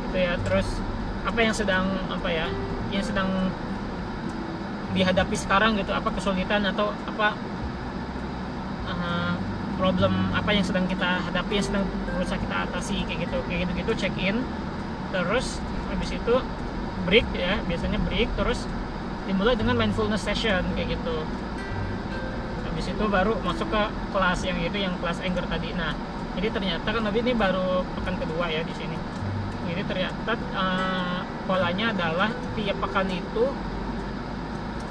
[0.07, 0.39] gitu ya.
[0.41, 0.67] Terus
[1.27, 2.47] apa yang sedang apa ya
[2.95, 3.29] yang sedang
[4.95, 7.35] dihadapi sekarang gitu apa kesulitan atau apa
[8.87, 9.35] uh,
[9.75, 11.83] problem apa yang sedang kita hadapi yang sedang
[12.15, 14.39] berusaha kita atasi kayak gitu kayak gitu gitu check in.
[15.11, 15.59] Terus
[15.91, 16.35] habis itu
[17.05, 18.65] break ya biasanya break terus
[19.29, 21.17] dimulai dengan mindfulness session kayak gitu.
[22.65, 25.75] Habis itu baru masuk ke kelas yang itu yang kelas anger tadi.
[25.75, 25.91] Nah
[26.35, 28.97] jadi ternyata kan tapi ini baru pekan kedua ya di sini.
[29.65, 33.45] Jadi ternyata uh, polanya adalah tiap pekan itu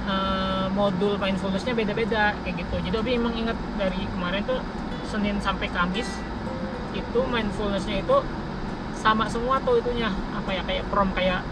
[0.09, 0.44] uh,
[0.75, 2.77] modul mindfulnessnya beda-beda kayak gitu.
[2.91, 4.61] Jadi Obi emang ingat dari kemarin tuh
[5.09, 6.11] Senin sampai Kamis
[6.93, 8.17] itu mindfulnessnya itu
[8.99, 10.11] sama semua tuh itunya.
[10.35, 11.47] Apa ya kayak prom kayak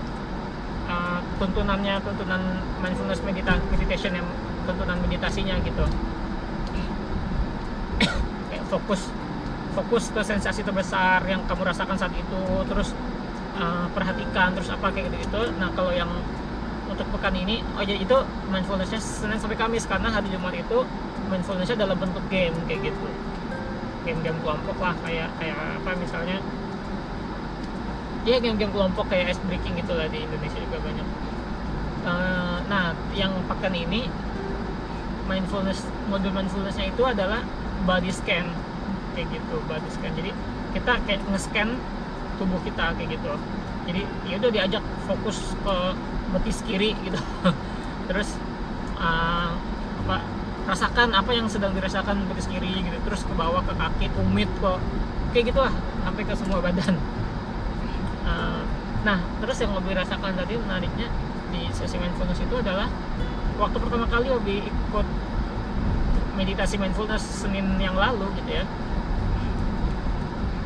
[0.90, 2.42] uh, tuntunannya tuntunan
[2.82, 4.26] mindfulness medita meditation yang
[4.66, 5.86] tuntunan meditasinya gitu.
[8.50, 9.08] Kayak fokus
[9.72, 12.92] fokus ke sensasi terbesar yang kamu rasakan saat itu terus
[13.56, 16.12] uh, perhatikan terus apa kayak gitu gitu nah kalau yang
[17.02, 19.90] untuk pekan ini oh ya itu mindfulnessnya Senin sampai Kamis.
[19.90, 20.86] Karena hari Jumat itu
[21.26, 23.06] mindfulnessnya dalam bentuk game kayak gitu.
[24.06, 26.38] Game-game kelompok lah kayak kayak apa misalnya.
[28.22, 31.08] Ya game-game kelompok kayak ice breaking gitu lah di Indonesia juga banyak.
[32.02, 34.06] Uh, nah yang pekan ini
[35.26, 37.42] mindfulness modul mindfulnessnya itu adalah
[37.82, 38.46] body scan
[39.18, 40.14] kayak gitu body scan.
[40.14, 40.30] Jadi
[40.72, 41.78] kita kayak nge-scan
[42.38, 43.34] tubuh kita kayak gitu
[43.86, 45.76] jadi ya udah diajak fokus ke
[46.32, 47.18] betis kiri gitu.
[48.08, 48.38] Terus
[48.98, 49.50] uh,
[50.06, 50.16] apa
[50.62, 52.98] rasakan apa yang sedang dirasakan betis kiri gitu.
[53.02, 54.78] Terus ke bawah ke kaki tumit kok.
[55.34, 55.74] Kayak gitulah
[56.06, 56.94] sampai ke semua badan.
[58.22, 58.62] Uh,
[59.06, 61.10] nah terus yang lebih rasakan tadi menariknya
[61.50, 62.86] di sesi mindfulness itu adalah
[63.58, 65.06] waktu pertama kali Obi ikut
[66.38, 68.64] meditasi mindfulness Senin yang lalu gitu ya.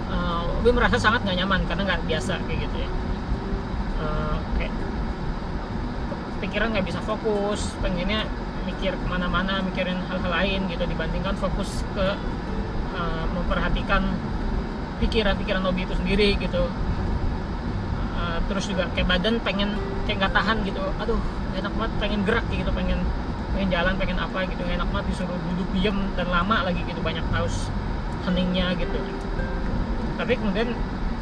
[0.07, 2.86] Uh, merasa sangat nggak nyaman karena nggak biasa kayak gitu ya
[4.57, 4.75] kayak
[6.43, 8.29] pikiran nggak bisa fokus pengennya
[8.67, 12.07] mikir ke mana-mana mikirin hal-hal lain gitu dibandingkan fokus ke
[12.93, 14.03] uh, memperhatikan
[14.99, 16.67] pikiran-pikiran hobi itu sendiri gitu.
[18.17, 19.77] Uh, terus juga kayak badan pengen
[20.09, 21.21] kayak nggak tahan gitu aduh
[21.57, 23.01] enak banget pengen gerak gitu pengen
[23.57, 27.25] pengen jalan pengen apa gitu enak banget disuruh duduk diem dan lama lagi gitu banyak
[27.33, 27.73] haus
[28.29, 28.99] heningnya gitu.
[30.17, 30.73] Tapi kemudian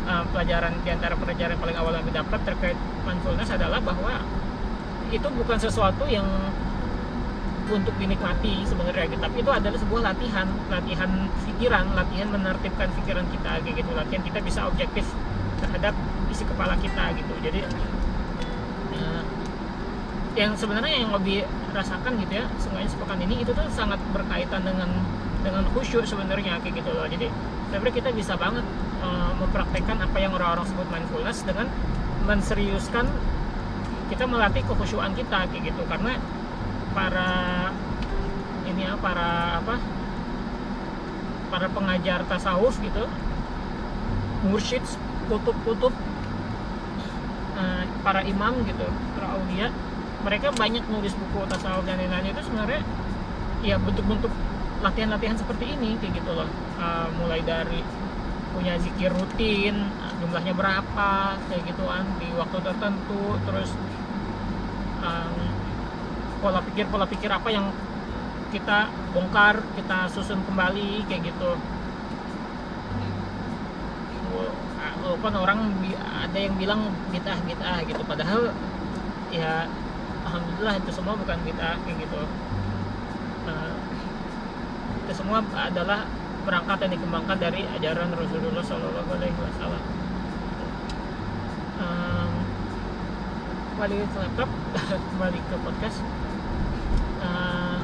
[0.06, 4.20] uh, pelajaran di antara pelajaran paling awal yang didapat terkait mindfulness adalah bahwa
[5.12, 6.26] itu bukan sesuatu yang
[7.64, 9.20] untuk dinikmati sebenarnya gitu.
[9.24, 11.10] Tapi itu adalah sebuah latihan latihan
[11.48, 13.90] pikiran latihan menertibkan pikiran kita gitu.
[13.96, 15.06] Latihan kita bisa objektif
[15.64, 15.96] terhadap
[16.28, 17.32] isi kepala kita gitu.
[17.40, 17.64] Jadi
[18.96, 19.22] uh,
[20.34, 24.90] yang sebenarnya yang lebih rasakan gitu ya semuanya sepekan ini itu tuh sangat berkaitan dengan
[25.44, 27.08] dengan khusyuk sebenarnya kayak gitu loh.
[27.08, 27.32] Jadi
[27.74, 28.62] sebenarnya kita bisa banget
[29.02, 31.66] uh, mempraktekkan apa yang orang-orang sebut mindfulness dengan
[32.22, 33.10] menseriuskan
[34.14, 35.82] kita melatih kekhusyuan kita kayak gitu.
[35.90, 36.14] Karena
[36.94, 37.30] para
[38.70, 39.82] ini ya para apa
[41.50, 43.10] para pengajar tasawuf gitu
[44.46, 44.86] mursyid
[45.26, 45.90] kutub-kutub
[47.58, 48.86] eh, para imam gitu
[49.18, 49.74] para aulia
[50.22, 52.80] mereka banyak nulis buku tasawuf dan lain-lain itu sebenarnya
[53.66, 54.30] ya bentuk-bentuk
[54.82, 57.78] latihan-latihan seperti ini kayak gitu loh Eh, mulai dari
[58.50, 59.74] punya zikir rutin
[60.18, 61.10] jumlahnya berapa
[61.46, 63.70] kayak gituan di waktu tertentu terus
[65.02, 65.34] em,
[66.42, 67.66] pola pikir pola pikir apa yang
[68.54, 71.50] kita bongkar kita susun kembali kayak gitu.
[75.02, 75.58] Walaupun orang
[76.26, 76.80] ada yang bilang
[77.14, 78.50] bid'ah bid'ah gitu padahal
[79.30, 79.66] ya
[80.26, 82.20] alhamdulillah itu semua bukan bid'ah kayak gitu.
[83.50, 83.74] Eh,
[85.06, 86.06] itu semua adalah
[86.44, 89.82] perangkat yang dikembangkan dari ajaran Rasulullah Shallallahu Alaihi Wasallam.
[91.80, 92.32] Em,
[93.74, 94.48] Kembali ke laptop,
[95.10, 95.98] kembali ke podcast.
[97.24, 97.78] Eh,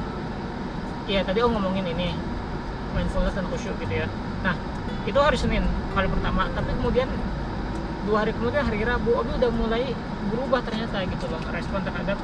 [1.09, 2.15] Iya tadi om ngomongin ini
[2.95, 4.07] mindfulness dan khusyuk gitu ya.
[4.45, 4.55] Nah
[5.03, 5.65] itu hari Senin
[5.97, 7.09] hari pertama, tapi kemudian
[8.07, 9.91] dua hari kemudian hari Rabu, Obi udah mulai
[10.31, 12.15] berubah ternyata gitu loh respon terhadap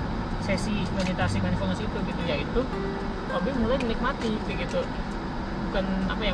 [0.45, 2.61] sesi meditasi mindfulness itu gitu yaitu
[3.33, 4.79] Obi mulai menikmati gitu
[5.77, 6.33] bukan apa ya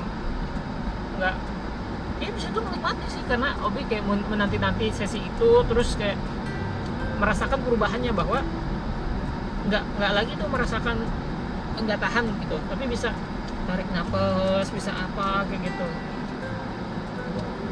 [1.20, 1.36] nggak
[2.24, 6.16] ya bisa tuh menikmati sih karena Obi kayak men- menanti-nanti sesi itu terus kayak
[7.20, 8.40] merasakan perubahannya bahwa
[9.68, 10.96] nggak nggak lagi tuh merasakan
[11.76, 13.12] nggak tahan gitu tapi bisa
[13.68, 15.88] tarik nafas bisa apa kayak gitu.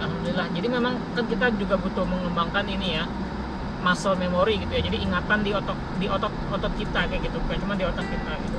[0.01, 0.47] Alhamdulillah.
[0.55, 3.05] Jadi memang kan kita juga butuh mengembangkan ini ya
[3.83, 4.81] muscle memory gitu ya.
[4.91, 8.31] Jadi ingatan di otot di otot otot kita kayak gitu bukan cuma di otak kita
[8.43, 8.50] gitu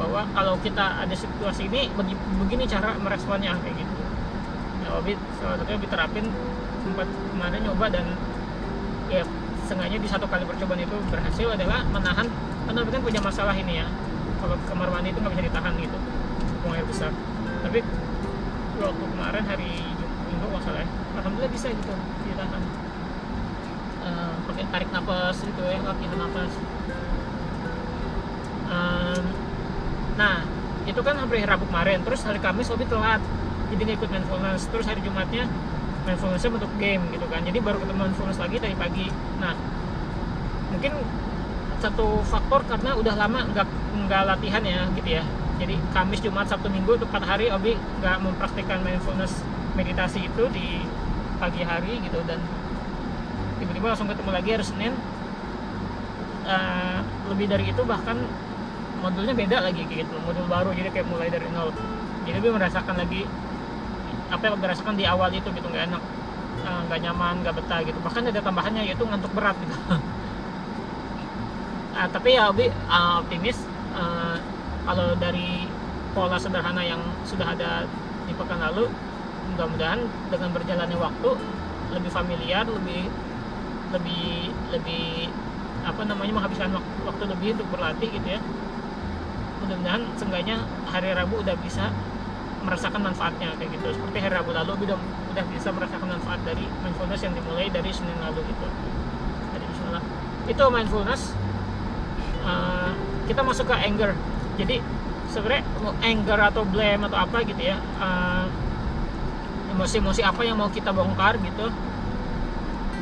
[0.00, 3.94] bahwa kalau kita ada situasi ini begi- begini cara meresponnya kayak gitu.
[4.80, 6.24] Ya Obi salah satunya Obi terapin
[6.80, 8.06] sempat kemarin nyoba dan
[9.12, 9.22] ya
[9.68, 12.26] sengaja di satu kali percobaan itu berhasil adalah menahan
[12.64, 13.86] karena Obi kan punya masalah ini ya.
[14.40, 15.98] Kalau kamar mandi itu nggak bisa ditahan gitu
[16.64, 17.12] buang air besar.
[17.60, 17.78] Tapi
[18.80, 19.70] waktu kemarin hari
[20.32, 20.88] minggu nggak salah ya
[21.20, 21.92] alhamdulillah bisa gitu
[22.24, 22.62] ditahan.
[24.00, 26.52] Eh, pakai tarik nafas gitu ya latihan nafas
[28.70, 29.24] Em,
[30.20, 30.44] nah
[30.84, 33.24] itu kan hari Rabu kemarin terus hari Kamis Obi telat.
[33.72, 34.68] Jadi nggak ikut mindfulness.
[34.68, 35.48] Terus hari Jumatnya
[36.04, 37.40] mindfulnessnya bentuk game gitu kan.
[37.40, 39.06] Jadi baru ketemu mindfulness lagi tadi pagi.
[39.40, 39.56] Nah
[40.68, 40.92] mungkin
[41.80, 43.66] satu faktor karena udah lama nggak
[44.06, 45.24] nggak latihan ya gitu ya.
[45.60, 49.40] Jadi Kamis Jumat Sabtu Minggu itu 4 hari Obi nggak mempraktikkan mindfulness
[49.76, 50.84] meditasi itu di
[51.40, 52.20] pagi hari gitu.
[52.28, 52.40] Dan
[53.60, 54.92] tiba-tiba langsung ketemu lagi hari Senin.
[56.40, 56.98] Eh,
[57.30, 58.16] lebih dari itu bahkan
[59.02, 61.68] modulnya beda lagi kayak gitu modul baru jadi kayak mulai dari nol.
[62.26, 63.20] Jadi lebih merasakan lagi
[64.30, 66.02] apa yang dirasakan di awal itu gitu nggak enak
[66.60, 67.96] Eh, nggak nyaman nggak betah gitu.
[68.04, 69.72] Bahkan ada tambahannya yaitu ngantuk berat gitu.
[71.90, 73.58] Ah, tapi ya Obi ah, optimis
[73.98, 74.36] eh,
[74.86, 75.66] kalau dari
[76.14, 77.82] pola sederhana yang sudah ada
[78.26, 78.86] di pekan lalu
[79.50, 81.30] mudah-mudahan dengan berjalannya waktu
[81.90, 83.10] lebih familiar lebih
[83.90, 85.26] lebih lebih
[85.82, 88.40] apa namanya menghabiskan waktu lebih untuk berlatih gitu ya
[89.70, 91.94] mudah-mudahan seenggaknya hari Rabu udah bisa
[92.66, 93.94] merasakan manfaatnya kayak gitu.
[93.94, 94.98] Seperti hari Rabu lalu udah
[95.30, 98.66] udah bisa merasakan manfaat dari mindfulness yang dimulai dari Senin lalu gitu.
[99.54, 100.04] Jadi Bismillah
[100.50, 101.22] itu mindfulness
[102.40, 102.96] Uh,
[103.28, 104.16] kita masuk ke anger.
[104.56, 104.80] Jadi
[105.28, 105.60] sebenarnya
[106.00, 108.48] anger atau blame atau apa gitu ya uh,
[109.76, 111.68] emosi-emosi apa yang mau kita bongkar gitu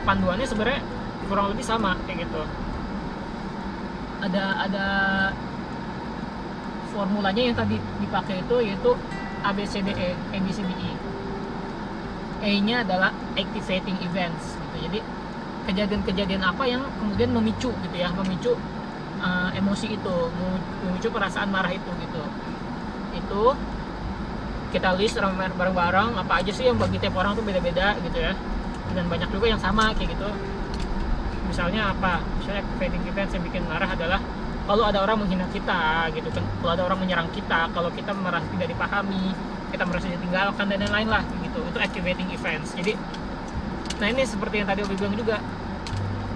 [0.03, 0.83] panduannya sebenarnya
[1.31, 2.43] kurang lebih sama kayak gitu.
[4.27, 4.87] Ada ada
[6.99, 8.91] formulanya yang tadi dipakai itu yaitu
[9.47, 10.91] ABCDE ABCDE
[12.39, 14.91] E-nya adalah activating events gitu.
[14.91, 14.99] Jadi
[15.71, 18.55] kejadian-kejadian apa yang kemudian memicu gitu ya memicu
[19.19, 22.23] uh, emosi itu mem- memicu perasaan marah itu gitu.
[23.15, 23.43] Itu
[24.71, 28.35] kita list bareng-bareng apa aja sih yang bagi tiap orang tuh beda-beda gitu ya.
[28.95, 30.31] Dan banyak juga yang sama kayak gitu.
[31.51, 32.23] Misalnya apa?
[32.39, 34.21] Misalnya activating events yang bikin marah adalah
[34.69, 36.45] kalau ada orang menghina kita gitu kan.
[36.61, 39.33] Kalau ada orang menyerang kita kalau kita merasa tidak dipahami
[39.73, 41.65] kita merasa ditinggalkan dan lain-lain lah gitu.
[41.65, 42.77] Itu activating events.
[42.77, 42.93] Jadi
[43.99, 45.41] nah ini seperti yang tadi Obi bilang juga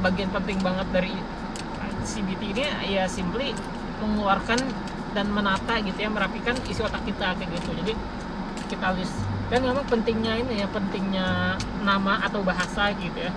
[0.03, 1.15] bagian penting banget dari
[2.03, 2.65] CBT ini
[2.99, 3.55] ya simply
[4.03, 4.59] mengeluarkan
[5.15, 7.71] dan menata gitu ya merapikan isi otak kita kayak gitu.
[7.85, 7.93] Jadi
[8.73, 9.15] kita list.
[9.53, 13.31] Dan memang pentingnya ini ya pentingnya nama atau bahasa gitu ya.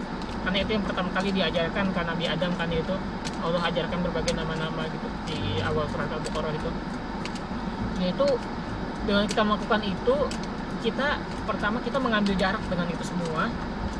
[0.47, 2.95] Karena itu yang pertama kali diajarkan karena Nabi Adam kan itu
[3.45, 6.69] Allah ajarkan berbagai nama-nama gitu di awal surat Al-Baqarah itu.
[8.01, 8.27] Yaitu
[9.05, 10.15] dengan kita melakukan itu
[10.81, 13.49] kita pertama kita mengambil jarak dengan itu semua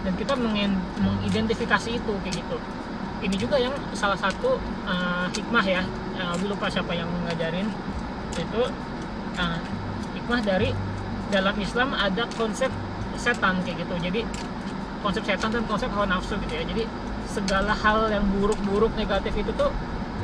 [0.02, 2.58] dan kita mengidentifikasi itu kayak gitu.
[3.26, 5.82] Ini juga yang salah satu uh, hikmah ya.
[6.18, 7.70] Uh, lupa siapa yang ngajarin.
[8.38, 8.70] Itu
[9.38, 9.60] uh,
[10.14, 10.74] hikmah dari
[11.34, 12.70] dalam Islam ada konsep
[13.18, 13.96] setan kayak gitu.
[13.98, 14.22] Jadi
[15.02, 16.64] konsep setan dan konsep hawa nafsu gitu ya.
[16.70, 16.86] Jadi
[17.36, 19.68] segala hal yang buruk-buruk negatif itu tuh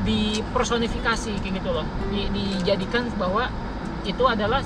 [0.08, 1.84] dipersonifikasi kayak gitu loh.
[2.08, 3.52] Di, dijadikan bahwa
[4.08, 4.64] itu adalah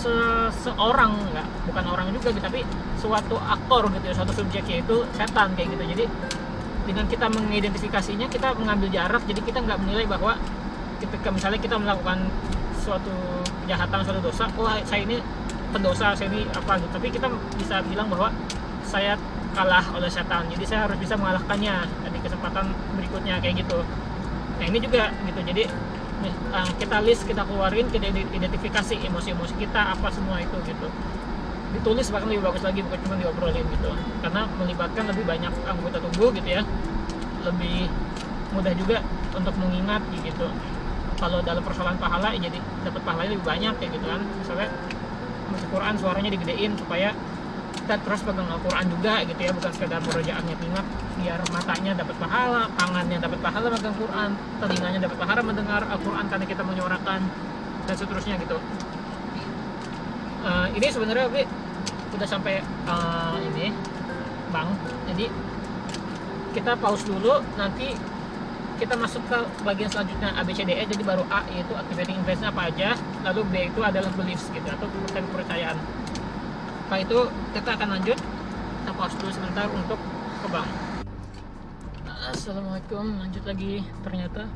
[0.00, 2.64] seseorang nggak bukan orang juga gitu tapi
[2.96, 5.84] suatu aktor gitu ya suatu subjek yaitu setan kayak gitu.
[5.96, 6.04] Jadi
[6.88, 10.34] dengan kita mengidentifikasinya kita mengambil jarak jadi kita nggak menilai bahwa
[10.98, 12.26] ketika misalnya kita melakukan
[12.80, 13.12] suatu
[13.64, 15.22] kejahatan suatu dosa wah saya ini
[15.70, 16.90] pendosa saya ini apa gitu.
[16.92, 18.34] Tapi kita bisa bilang bahwa
[18.84, 19.14] saya
[19.50, 21.74] kalah oleh setan jadi saya harus bisa mengalahkannya
[22.06, 23.82] di kesempatan berikutnya kayak gitu.
[24.60, 25.40] Nah ini juga gitu.
[25.40, 25.62] Jadi
[26.52, 30.88] uh, kita list kita keluarin kita identifikasi emosi-emosi kita apa semua itu gitu.
[31.70, 33.90] Ditulis bahkan lebih bagus lagi bukan cuma diobrolin gitu.
[34.20, 36.62] Karena melibatkan lebih banyak anggota tubuh gitu ya.
[37.46, 37.88] Lebih
[38.52, 39.00] mudah juga
[39.32, 40.46] untuk mengingat gitu.
[41.20, 44.20] Kalau dalam persoalan pahala ya jadi dapat pahalanya lebih banyak kayak gitu kan.
[44.44, 44.68] Misalnya
[45.70, 47.10] Quran suaranya digedein supaya
[47.90, 50.86] kita terus pegang Al-Quran juga gitu ya bukan sekedar murojaahnya ingat
[51.18, 54.30] biar matanya dapat pahala tangannya dapat pahala megang Quran
[54.62, 57.20] telinganya dapat pahala mendengar Al-Quran karena kita menyuarakan
[57.90, 58.62] dan seterusnya gitu.
[60.46, 61.42] Uh, ini sebenarnya Bi
[62.14, 63.74] udah sampai uh, ini
[64.54, 64.70] Bang.
[65.10, 65.26] Jadi
[66.54, 67.98] kita pause dulu nanti
[68.78, 72.94] kita masuk ke bagian selanjutnya ABCDE jadi baru A yaitu activating events apa aja
[73.26, 75.74] lalu B itu adalah beliefs gitu atau kepercayaan
[76.90, 77.20] setelah itu
[77.54, 78.18] kita akan lanjut?
[78.18, 79.94] Kita pause dulu sebentar untuk
[80.42, 80.70] ke bank.
[82.34, 83.86] Assalamualaikum lanjut lagi.
[84.02, 84.50] Ternyata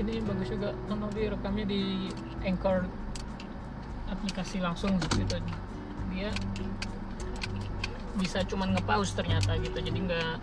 [0.00, 0.72] ini bagus juga.
[0.88, 1.04] Karena
[1.36, 2.08] rekamnya di
[2.48, 2.88] Anchor
[4.08, 5.36] aplikasi langsung gitu.
[6.16, 6.32] Dia
[8.16, 9.84] bisa cuman ngepause ternyata gitu.
[9.84, 10.40] Jadi nggak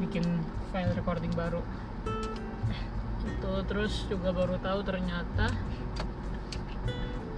[0.00, 0.24] bikin
[0.72, 1.60] file recording baru.
[3.28, 5.52] Itu terus juga baru tahu ternyata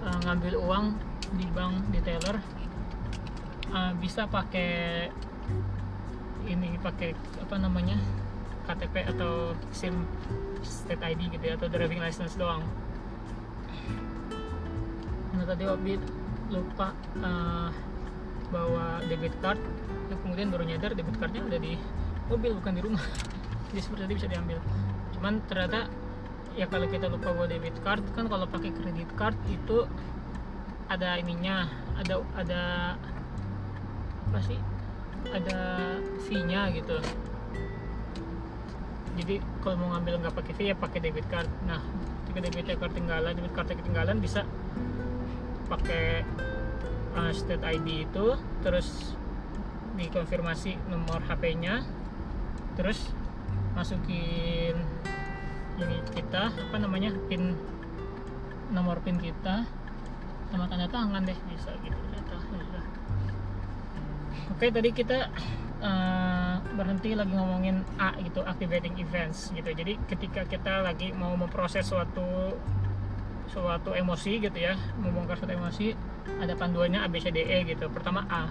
[0.07, 2.37] uh, ngambil uang di bank di teller
[3.73, 5.09] uh, bisa pakai
[6.49, 7.97] ini pakai apa namanya
[8.69, 10.07] KTP atau SIM
[10.63, 12.63] state ID gitu ya atau driving license doang.
[15.35, 15.99] Nah tadi Obi
[16.53, 17.71] lupa uh,
[18.53, 19.59] bawa debit card.
[20.13, 21.75] Kemudian baru nyadar debit cardnya udah di
[22.31, 23.03] mobil bukan di rumah.
[23.73, 24.59] Jadi seperti tadi bisa diambil.
[25.19, 25.91] Cuman ternyata
[26.55, 29.89] ya kalau kita lupa bawa debit card kan kalau pakai kredit card itu
[30.93, 32.63] ada ininya ada ada
[34.29, 34.61] apa sih?
[35.33, 35.59] Ada
[36.29, 37.01] fee-nya gitu.
[39.17, 41.49] Jadi kalau mau ngambil nggak pakai fee ya pakai debit card.
[41.65, 41.81] Nah
[42.29, 44.45] jika debit card ketinggalan debit card ketinggalan bisa
[45.69, 46.25] pakai
[47.17, 49.17] uh, state ID itu terus
[49.97, 51.85] dikonfirmasi nomor HP-nya
[52.77, 53.13] terus
[53.77, 54.77] masukin
[55.77, 57.57] ini kita apa namanya pin
[58.73, 59.69] nomor pin kita
[60.53, 61.97] sama tanda tangan deh bisa gitu.
[64.53, 65.33] Oke tadi kita
[65.83, 69.67] uh, berhenti lagi ngomongin A gitu activating events gitu.
[69.73, 72.55] Jadi ketika kita lagi mau memproses suatu
[73.51, 75.97] suatu emosi gitu ya membongkar suatu emosi
[76.39, 77.91] ada panduannya A B C D E gitu.
[77.91, 78.47] Pertama A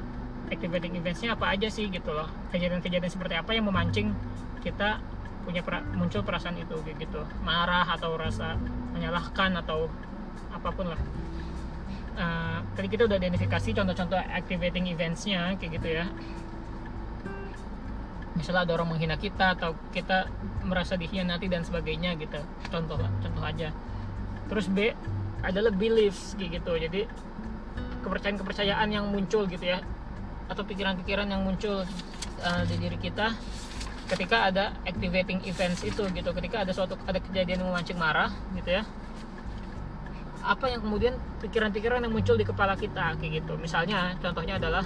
[0.52, 2.28] activating eventsnya apa aja sih gitu loh?
[2.52, 4.12] Kejadian-kejadian seperti apa yang memancing
[4.60, 5.00] kita
[5.48, 7.24] punya pra, muncul perasaan itu gitu.
[7.46, 8.60] Marah atau rasa
[8.92, 9.88] menyalahkan atau
[10.52, 11.00] apa pun lah
[12.16, 16.06] uh, tadi kita udah identifikasi contoh-contoh activating eventsnya kayak gitu ya.
[18.36, 20.32] Misalnya ada orang menghina kita atau kita
[20.64, 22.40] merasa dikhianati dan sebagainya gitu.
[22.72, 23.70] Contoh contoh aja.
[24.48, 24.96] Terus B
[25.44, 26.74] adalah beliefs kayak gitu.
[26.80, 27.02] Jadi
[28.02, 29.84] kepercayaan-kepercayaan yang muncul gitu ya.
[30.48, 31.84] Atau pikiran-pikiran yang muncul
[32.44, 33.36] uh, di diri kita
[34.12, 36.30] ketika ada activating events itu gitu.
[36.32, 38.84] Ketika ada suatu ada kejadian yang memancing marah gitu ya
[40.42, 43.54] apa yang kemudian pikiran-pikiran yang muncul di kepala kita kayak gitu.
[43.62, 44.86] Misalnya contohnya adalah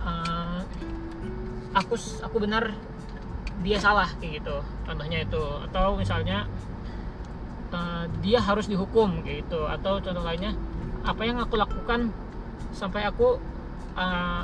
[0.00, 0.60] uh,
[1.76, 2.72] aku aku benar
[3.60, 4.56] dia salah kayak gitu.
[4.88, 5.44] Contohnya itu.
[5.68, 6.48] Atau misalnya
[7.72, 9.68] uh, dia harus dihukum kayak gitu.
[9.68, 10.56] Atau contoh lainnya
[11.04, 12.08] apa yang aku lakukan
[12.72, 13.36] sampai aku
[14.00, 14.42] uh,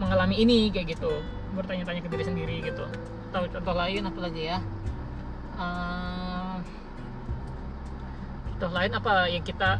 [0.00, 1.20] mengalami ini kayak gitu.
[1.52, 2.88] Bertanya-tanya ke diri sendiri gitu.
[3.28, 4.58] Atau contoh lain apa lagi ya?
[5.52, 6.21] Uh,
[8.62, 9.74] contoh lain apa yang kita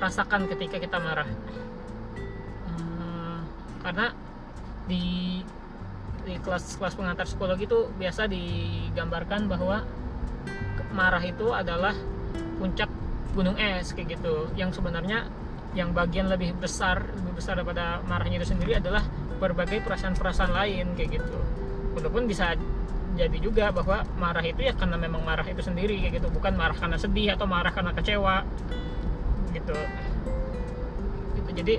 [0.00, 1.28] rasakan ketika kita marah?
[2.72, 3.44] Uh,
[3.84, 4.08] karena
[4.88, 5.44] di
[6.24, 9.84] di kelas-kelas pengantar psikologi itu biasa digambarkan bahwa
[10.96, 11.92] marah itu adalah
[12.56, 12.88] puncak
[13.36, 14.48] gunung es kayak gitu.
[14.56, 15.28] Yang sebenarnya
[15.76, 19.04] yang bagian lebih besar lebih besar daripada marahnya itu sendiri adalah
[19.36, 21.36] berbagai perasaan-perasaan lain kayak gitu.
[21.92, 22.56] Walaupun bisa
[23.14, 26.28] jadi juga bahwa marah itu ya karena memang marah itu sendiri kayak gitu.
[26.34, 28.42] Bukan marah karena sedih atau marah karena kecewa
[29.54, 29.76] gitu.
[31.38, 31.50] Gitu.
[31.54, 31.74] Jadi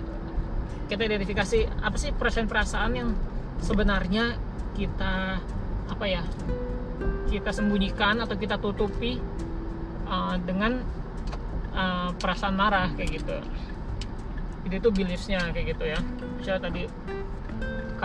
[0.88, 3.10] kita identifikasi apa sih perasaan-perasaan yang
[3.60, 4.40] sebenarnya
[4.76, 5.40] kita
[5.86, 6.24] apa ya
[7.28, 9.20] kita sembunyikan atau kita tutupi
[10.08, 10.80] uh, dengan
[11.76, 13.38] uh, perasaan marah kayak gitu.
[14.66, 16.00] Jadi itu beliefsnya kayak gitu ya.
[16.40, 16.84] Misalnya tadi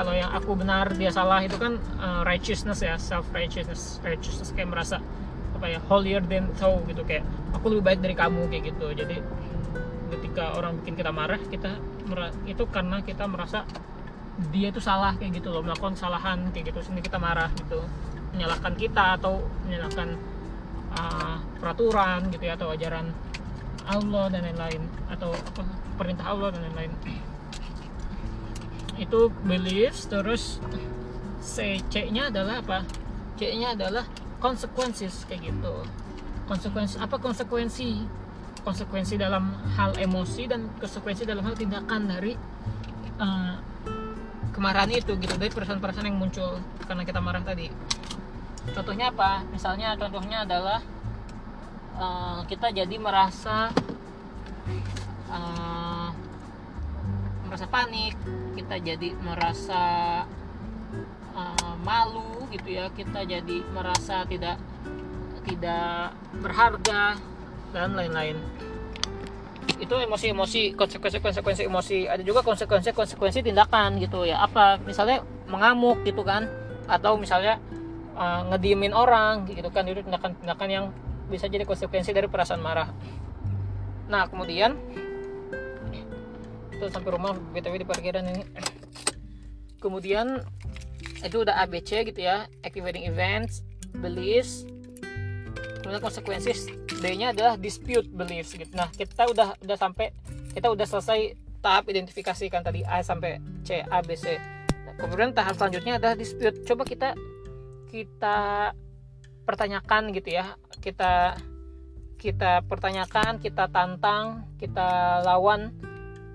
[0.01, 4.72] kalau yang aku benar dia salah itu kan uh, righteousness ya self righteousness righteousness kayak
[4.72, 4.96] merasa
[5.53, 7.20] apa ya holier than thou gitu kayak
[7.53, 8.96] aku lebih baik dari kamu kayak gitu.
[8.96, 9.20] Jadi
[10.09, 11.76] ketika orang bikin kita marah kita
[12.48, 13.68] itu karena kita merasa
[14.48, 16.80] dia itu salah kayak gitu loh melakukan kesalahan kayak gitu.
[16.80, 17.84] Sehingga kita marah gitu
[18.32, 20.16] menyalahkan kita atau menyalahkan
[20.96, 23.12] uh, peraturan gitu ya atau ajaran
[23.84, 24.80] Allah dan lain-lain
[25.12, 25.36] atau
[26.01, 26.96] perintah Allah dan lain-lain
[29.01, 30.61] itu beliefs terus
[31.40, 32.84] C C nya adalah apa?
[33.40, 34.05] C nya adalah
[34.36, 35.74] consequences kayak gitu.
[36.44, 38.05] Konsekuensi apa konsekuensi?
[38.61, 42.36] Konsekuensi dalam hal emosi dan konsekuensi dalam hal tindakan dari
[43.16, 43.57] uh,
[44.53, 47.72] kemarahan itu gitu dari perasaan-perasaan yang muncul karena kita marah tadi.
[48.76, 49.40] Contohnya apa?
[49.48, 50.84] Misalnya contohnya adalah
[51.96, 53.72] uh, kita jadi merasa
[55.32, 56.12] uh,
[57.51, 58.14] merasa panik
[58.55, 59.82] kita jadi merasa
[61.34, 64.62] uh, malu gitu ya kita jadi merasa tidak
[65.42, 67.18] tidak berharga
[67.74, 68.38] dan lain-lain.
[69.82, 72.07] Itu emosi-emosi konsekuensi-konsekuensi emosi.
[72.07, 74.44] Ada juga konsekuensi-konsekuensi tindakan gitu ya.
[74.44, 74.78] Apa?
[74.84, 76.46] Misalnya mengamuk gitu kan?
[76.86, 77.59] Atau misalnya
[78.14, 79.88] uh, ngediemin orang gitu kan?
[79.88, 80.84] Itu tindakan-tindakan yang
[81.32, 82.92] bisa jadi konsekuensi dari perasaan marah.
[84.11, 84.76] Nah kemudian
[86.81, 88.43] itu sampai rumah btw di parkiran ini
[89.85, 90.41] kemudian
[91.20, 93.61] itu udah ABC gitu ya activating events
[94.01, 94.64] beliefs
[95.85, 98.68] kemudian konsekuensi D-nya adalah dispute beliefs gitu.
[98.76, 100.12] Nah, kita udah udah sampai
[100.53, 104.37] kita udah selesai tahap identifikasi kan tadi A sampai C, A, B, C.
[104.85, 106.61] Nah, kemudian tahap selanjutnya adalah dispute.
[106.68, 107.16] Coba kita
[107.89, 108.39] kita
[109.49, 110.55] pertanyakan gitu ya.
[110.85, 111.41] Kita
[112.20, 115.72] kita pertanyakan, kita tantang, kita lawan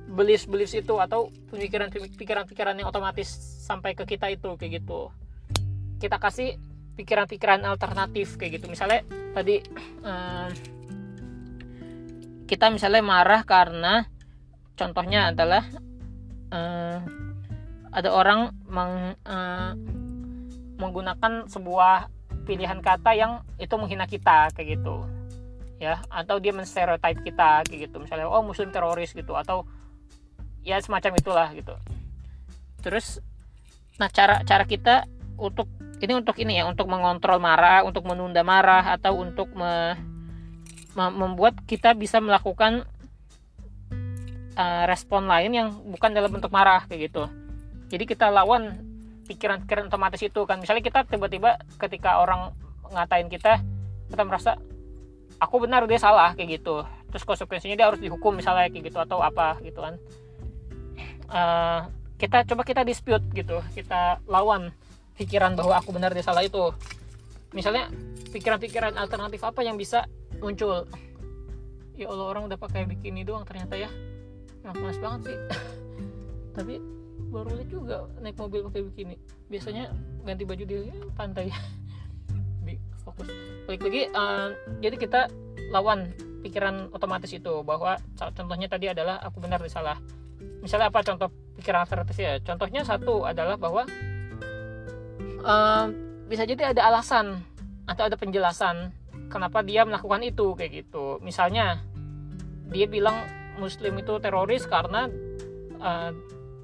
[0.06, 3.28] beliefs-beliefs itu atau pemikiran-pikiran yang otomatis
[3.66, 5.10] sampai ke kita itu kayak gitu.
[5.98, 6.62] Kita kasih
[6.96, 8.72] pikiran-pikiran alternatif kayak gitu.
[8.72, 9.04] Misalnya
[9.34, 9.60] tadi
[10.06, 10.50] uh,
[12.46, 14.06] kita misalnya marah karena
[14.78, 15.66] contohnya adalah
[16.54, 17.00] uh,
[17.96, 19.72] ada orang meng, uh,
[20.78, 22.12] menggunakan sebuah
[22.46, 25.04] pilihan kata yang itu menghina kita kayak gitu.
[25.82, 27.98] Ya atau dia menstereotip kita kayak gitu.
[28.00, 29.34] Misalnya oh muslim teroris gitu.
[29.36, 29.68] Atau
[30.66, 31.78] ya semacam itulah gitu.
[32.82, 33.22] Terus
[33.96, 35.08] nah cara cara kita
[35.40, 35.70] untuk
[36.04, 39.96] ini untuk ini ya untuk mengontrol marah untuk menunda marah atau untuk me,
[40.98, 42.84] me, membuat kita bisa melakukan
[44.60, 47.30] uh, respon lain yang bukan dalam bentuk marah kayak gitu.
[47.94, 48.82] Jadi kita lawan
[49.30, 50.60] pikiran-pikiran otomatis itu kan.
[50.60, 52.52] Misalnya kita tiba-tiba ketika orang
[52.92, 53.62] ngatain kita
[54.10, 54.58] kita merasa
[55.40, 56.84] aku benar dia salah kayak gitu.
[57.14, 59.96] Terus konsekuensinya dia harus dihukum misalnya kayak gitu atau apa gitu kan
[61.36, 63.60] uh, kita coba kita dispute gitu.
[63.76, 64.72] Kita lawan
[65.20, 66.72] pikiran bahwa aku benar dia salah itu.
[67.52, 67.92] Misalnya
[68.32, 70.08] pikiran-pikiran alternatif apa yang bisa
[70.40, 70.88] muncul?
[71.96, 73.92] Ya Allah orang udah pakai bikini doang ternyata ya.
[74.64, 75.38] Nah, panas banget sih.
[76.58, 76.76] Tapi
[77.32, 79.16] baru lihat juga naik mobil pakai bikini.
[79.52, 79.92] Biasanya
[80.24, 80.76] ganti baju di
[81.16, 81.52] pantai.
[82.66, 83.30] Di fokus.
[83.70, 84.50] Balik lagi uh,
[84.82, 85.22] jadi kita
[85.70, 86.12] lawan
[86.42, 89.98] pikiran otomatis itu bahwa contohnya tadi adalah aku benar dia salah
[90.66, 91.30] misalnya apa contoh
[91.62, 92.42] pikiran alternatif ya?
[92.42, 93.86] Contohnya satu adalah bahwa
[95.46, 95.86] uh,
[96.26, 97.46] bisa jadi ada alasan
[97.86, 98.90] atau ada penjelasan
[99.30, 101.22] kenapa dia melakukan itu kayak gitu.
[101.22, 101.86] Misalnya
[102.74, 103.14] dia bilang
[103.62, 105.06] muslim itu teroris karena
[105.78, 106.10] uh,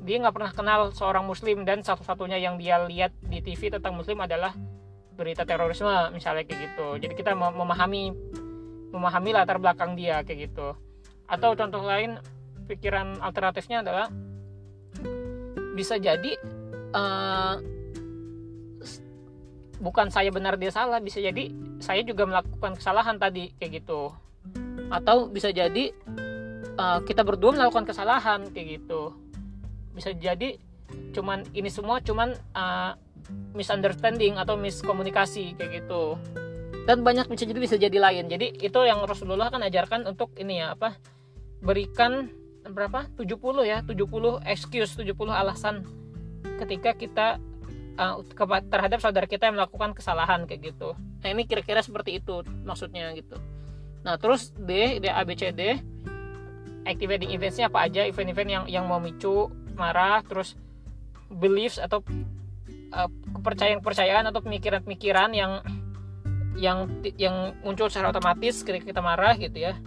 [0.02, 4.18] dia nggak pernah kenal seorang muslim dan satu-satunya yang dia lihat di TV tentang muslim
[4.18, 4.58] adalah
[5.14, 6.88] berita terorisme misalnya kayak gitu.
[6.98, 8.10] Jadi kita memahami
[8.92, 10.74] memahami latar belakang dia kayak gitu.
[11.30, 12.18] Atau contoh lain
[12.72, 14.08] pikiran alternatifnya adalah
[15.76, 16.40] bisa jadi
[16.96, 17.60] uh,
[19.82, 21.52] bukan saya benar dia salah bisa jadi
[21.82, 24.14] saya juga melakukan kesalahan tadi kayak gitu.
[24.94, 25.92] Atau bisa jadi
[26.78, 29.12] uh, kita berdua melakukan kesalahan kayak gitu.
[29.92, 30.56] Bisa jadi
[31.12, 32.94] cuman ini semua cuman uh,
[33.58, 36.16] misunderstanding atau miskomunikasi kayak gitu.
[36.86, 38.30] Dan banyak bisa jadi bisa jadi lain.
[38.30, 40.98] Jadi itu yang Rasulullah kan ajarkan untuk ini ya apa
[41.62, 42.30] berikan
[42.72, 45.84] berapa 70 ya 70 excuse 70 alasan
[46.62, 47.28] ketika kita
[47.98, 48.22] uh,
[48.68, 50.96] terhadap saudara kita yang melakukan kesalahan kayak gitu.
[50.96, 53.38] Nah ini kira-kira seperti itu maksudnya gitu.
[54.02, 55.78] Nah terus D, D A B C D
[56.86, 60.58] activating eventsnya apa aja event-event yang yang memicu marah terus
[61.30, 62.02] beliefs atau
[62.94, 65.62] uh, kepercayaan-kepercayaan atau pemikiran-pemikiran yang
[66.58, 69.78] yang yang muncul secara otomatis ketika kita marah gitu ya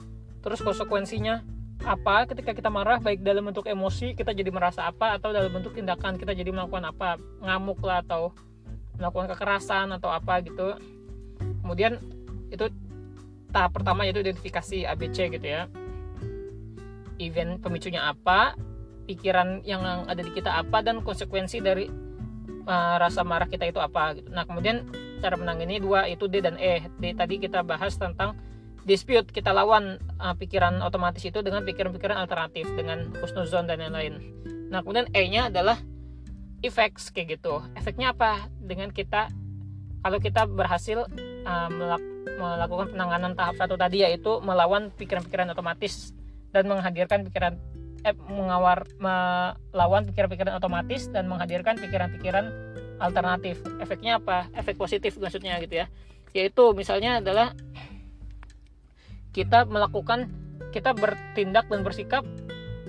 [0.41, 1.45] terus konsekuensinya
[1.83, 5.75] apa ketika kita marah baik dalam bentuk emosi kita jadi merasa apa atau dalam bentuk
[5.75, 8.31] tindakan kita jadi melakukan apa ngamuk lah atau
[8.95, 10.79] melakukan kekerasan atau apa gitu
[11.66, 11.99] kemudian
[12.55, 12.70] itu
[13.51, 15.66] tahap pertama yaitu identifikasi ABC gitu ya
[17.18, 18.55] event pemicunya apa
[19.05, 21.87] pikiran yang ada di kita apa dan konsekuensi dari
[22.64, 24.29] uh, rasa marah kita itu apa gitu.
[24.33, 24.89] Nah, kemudian
[25.20, 26.85] cara menangani dua itu D dan E.
[27.01, 28.37] D tadi kita bahas tentang
[28.85, 34.20] dispute kita lawan uh, pikiran otomatis itu dengan pikiran-pikiran alternatif dengan husnuzon dan lain-lain.
[34.68, 35.80] Nah, kemudian E-nya adalah
[36.61, 37.64] effects kayak gitu.
[37.76, 38.49] Efeknya apa?
[38.61, 39.32] Dengan kita
[40.05, 41.09] kalau kita berhasil
[41.49, 41.68] uh,
[42.37, 46.12] melakukan penanganan tahap satu tadi yaitu melawan pikiran-pikiran otomatis
[46.53, 47.57] dan menghadirkan pikiran
[48.05, 52.53] eh, mengawar melawan pikiran-pikiran otomatis dan menghadirkan pikiran-pikiran
[53.01, 53.64] alternatif.
[53.80, 54.53] Efeknya apa?
[54.53, 55.87] Efek positif maksudnya gitu ya.
[56.37, 57.57] Yaitu misalnya adalah
[59.35, 60.30] kita melakukan
[60.70, 62.22] kita bertindak dan bersikap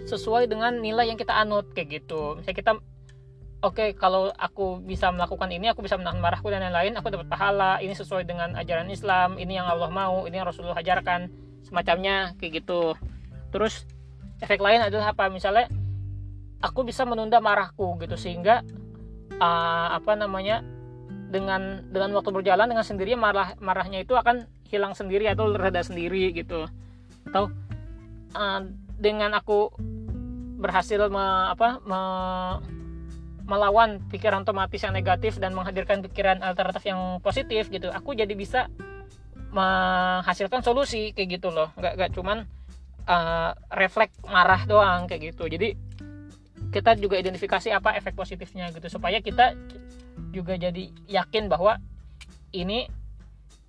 [0.05, 2.37] sesuai dengan nilai yang kita anut kayak gitu.
[2.37, 2.71] Misalnya kita
[3.65, 7.25] oke okay, kalau aku bisa melakukan ini aku bisa menahan marahku dan lain-lain aku dapat
[7.25, 11.33] pahala ini sesuai dengan ajaran Islam ini yang Allah mau ini yang Rasulullah ajarkan
[11.65, 12.93] semacamnya kayak gitu
[13.49, 13.89] terus
[14.37, 15.65] efek lain adalah apa misalnya
[16.61, 18.61] aku bisa menunda marahku gitu sehingga
[19.41, 20.61] uh, apa namanya
[21.33, 26.33] dengan dengan waktu berjalan dengan sendirinya marah marahnya itu akan hilang sendiri atau reda sendiri
[26.33, 26.65] gitu.
[27.29, 27.53] Atau
[28.33, 28.61] uh,
[28.97, 29.69] dengan aku
[30.59, 32.01] berhasil me, apa me,
[33.45, 38.65] melawan pikiran otomatis yang negatif dan menghadirkan pikiran alternatif yang positif gitu aku jadi bisa
[39.55, 41.71] menghasilkan solusi kayak gitu loh.
[41.79, 42.37] Nggak nggak cuman
[43.07, 45.47] uh, refleks marah doang kayak gitu.
[45.47, 45.79] Jadi
[46.75, 49.55] kita juga identifikasi apa efek positifnya gitu supaya kita
[50.35, 51.79] juga jadi yakin bahwa
[52.51, 52.91] ini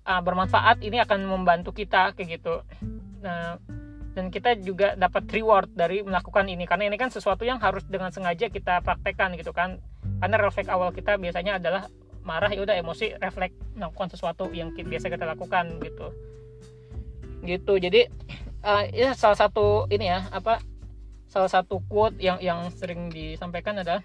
[0.07, 2.63] uh, bermanfaat ini akan membantu kita kayak gitu.
[3.21, 3.59] Nah
[4.17, 6.65] dan kita juga dapat reward dari melakukan ini.
[6.65, 9.77] Karena ini kan sesuatu yang harus dengan sengaja kita praktekkan gitu kan.
[10.17, 11.85] Karena refleks awal kita biasanya adalah
[12.25, 16.07] marah ya udah emosi refleks melakukan sesuatu yang biasa kita lakukan gitu.
[17.45, 17.73] Gitu.
[17.77, 18.09] Jadi
[18.65, 20.65] uh, ya salah satu ini ya apa
[21.29, 24.01] salah satu quote yang yang sering disampaikan adalah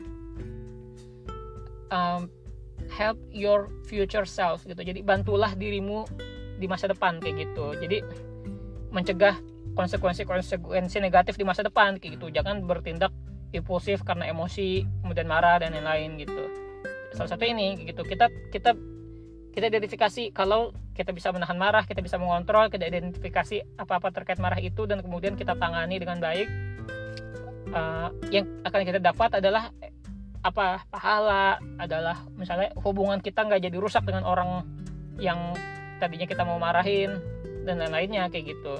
[1.88, 2.28] um,
[2.93, 4.78] help your future self gitu.
[4.80, 6.05] Jadi bantulah dirimu
[6.61, 7.74] di masa depan kayak gitu.
[7.80, 8.05] Jadi
[8.93, 9.40] mencegah
[9.72, 12.28] konsekuensi-konsekuensi negatif di masa depan kayak gitu.
[12.28, 13.11] Jangan bertindak
[13.57, 16.45] impulsif karena emosi kemudian marah dan lain-lain gitu.
[17.16, 18.05] Salah satu ini gitu.
[18.05, 18.76] Kita kita
[19.53, 24.61] kita identifikasi kalau kita bisa menahan marah, kita bisa mengontrol, kita identifikasi apa-apa terkait marah
[24.61, 26.49] itu dan kemudian kita tangani dengan baik.
[27.72, 29.72] Uh, yang akan kita dapat adalah
[30.43, 34.66] apa pahala adalah misalnya hubungan kita nggak jadi rusak dengan orang
[35.22, 35.55] yang
[36.03, 37.22] tadinya kita mau marahin
[37.62, 38.74] dan lain-lainnya kayak gitu.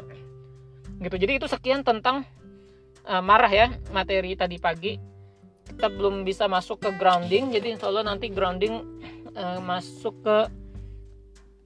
[0.98, 1.16] Gitu.
[1.22, 2.26] Jadi itu sekian tentang
[3.06, 4.98] uh, marah ya materi tadi pagi.
[5.62, 8.82] Kita belum bisa masuk ke grounding jadi insya Allah nanti grounding
[9.38, 10.36] uh, masuk ke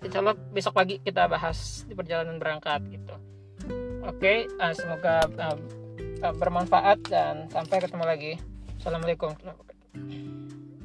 [0.05, 3.17] insya Allah besok pagi kita bahas di perjalanan berangkat gitu.
[4.05, 5.57] Oke okay, uh, semoga uh,
[6.21, 8.33] uh, bermanfaat dan sampai ketemu lagi.
[8.77, 9.33] Assalamualaikum
[9.97, 10.76] うん。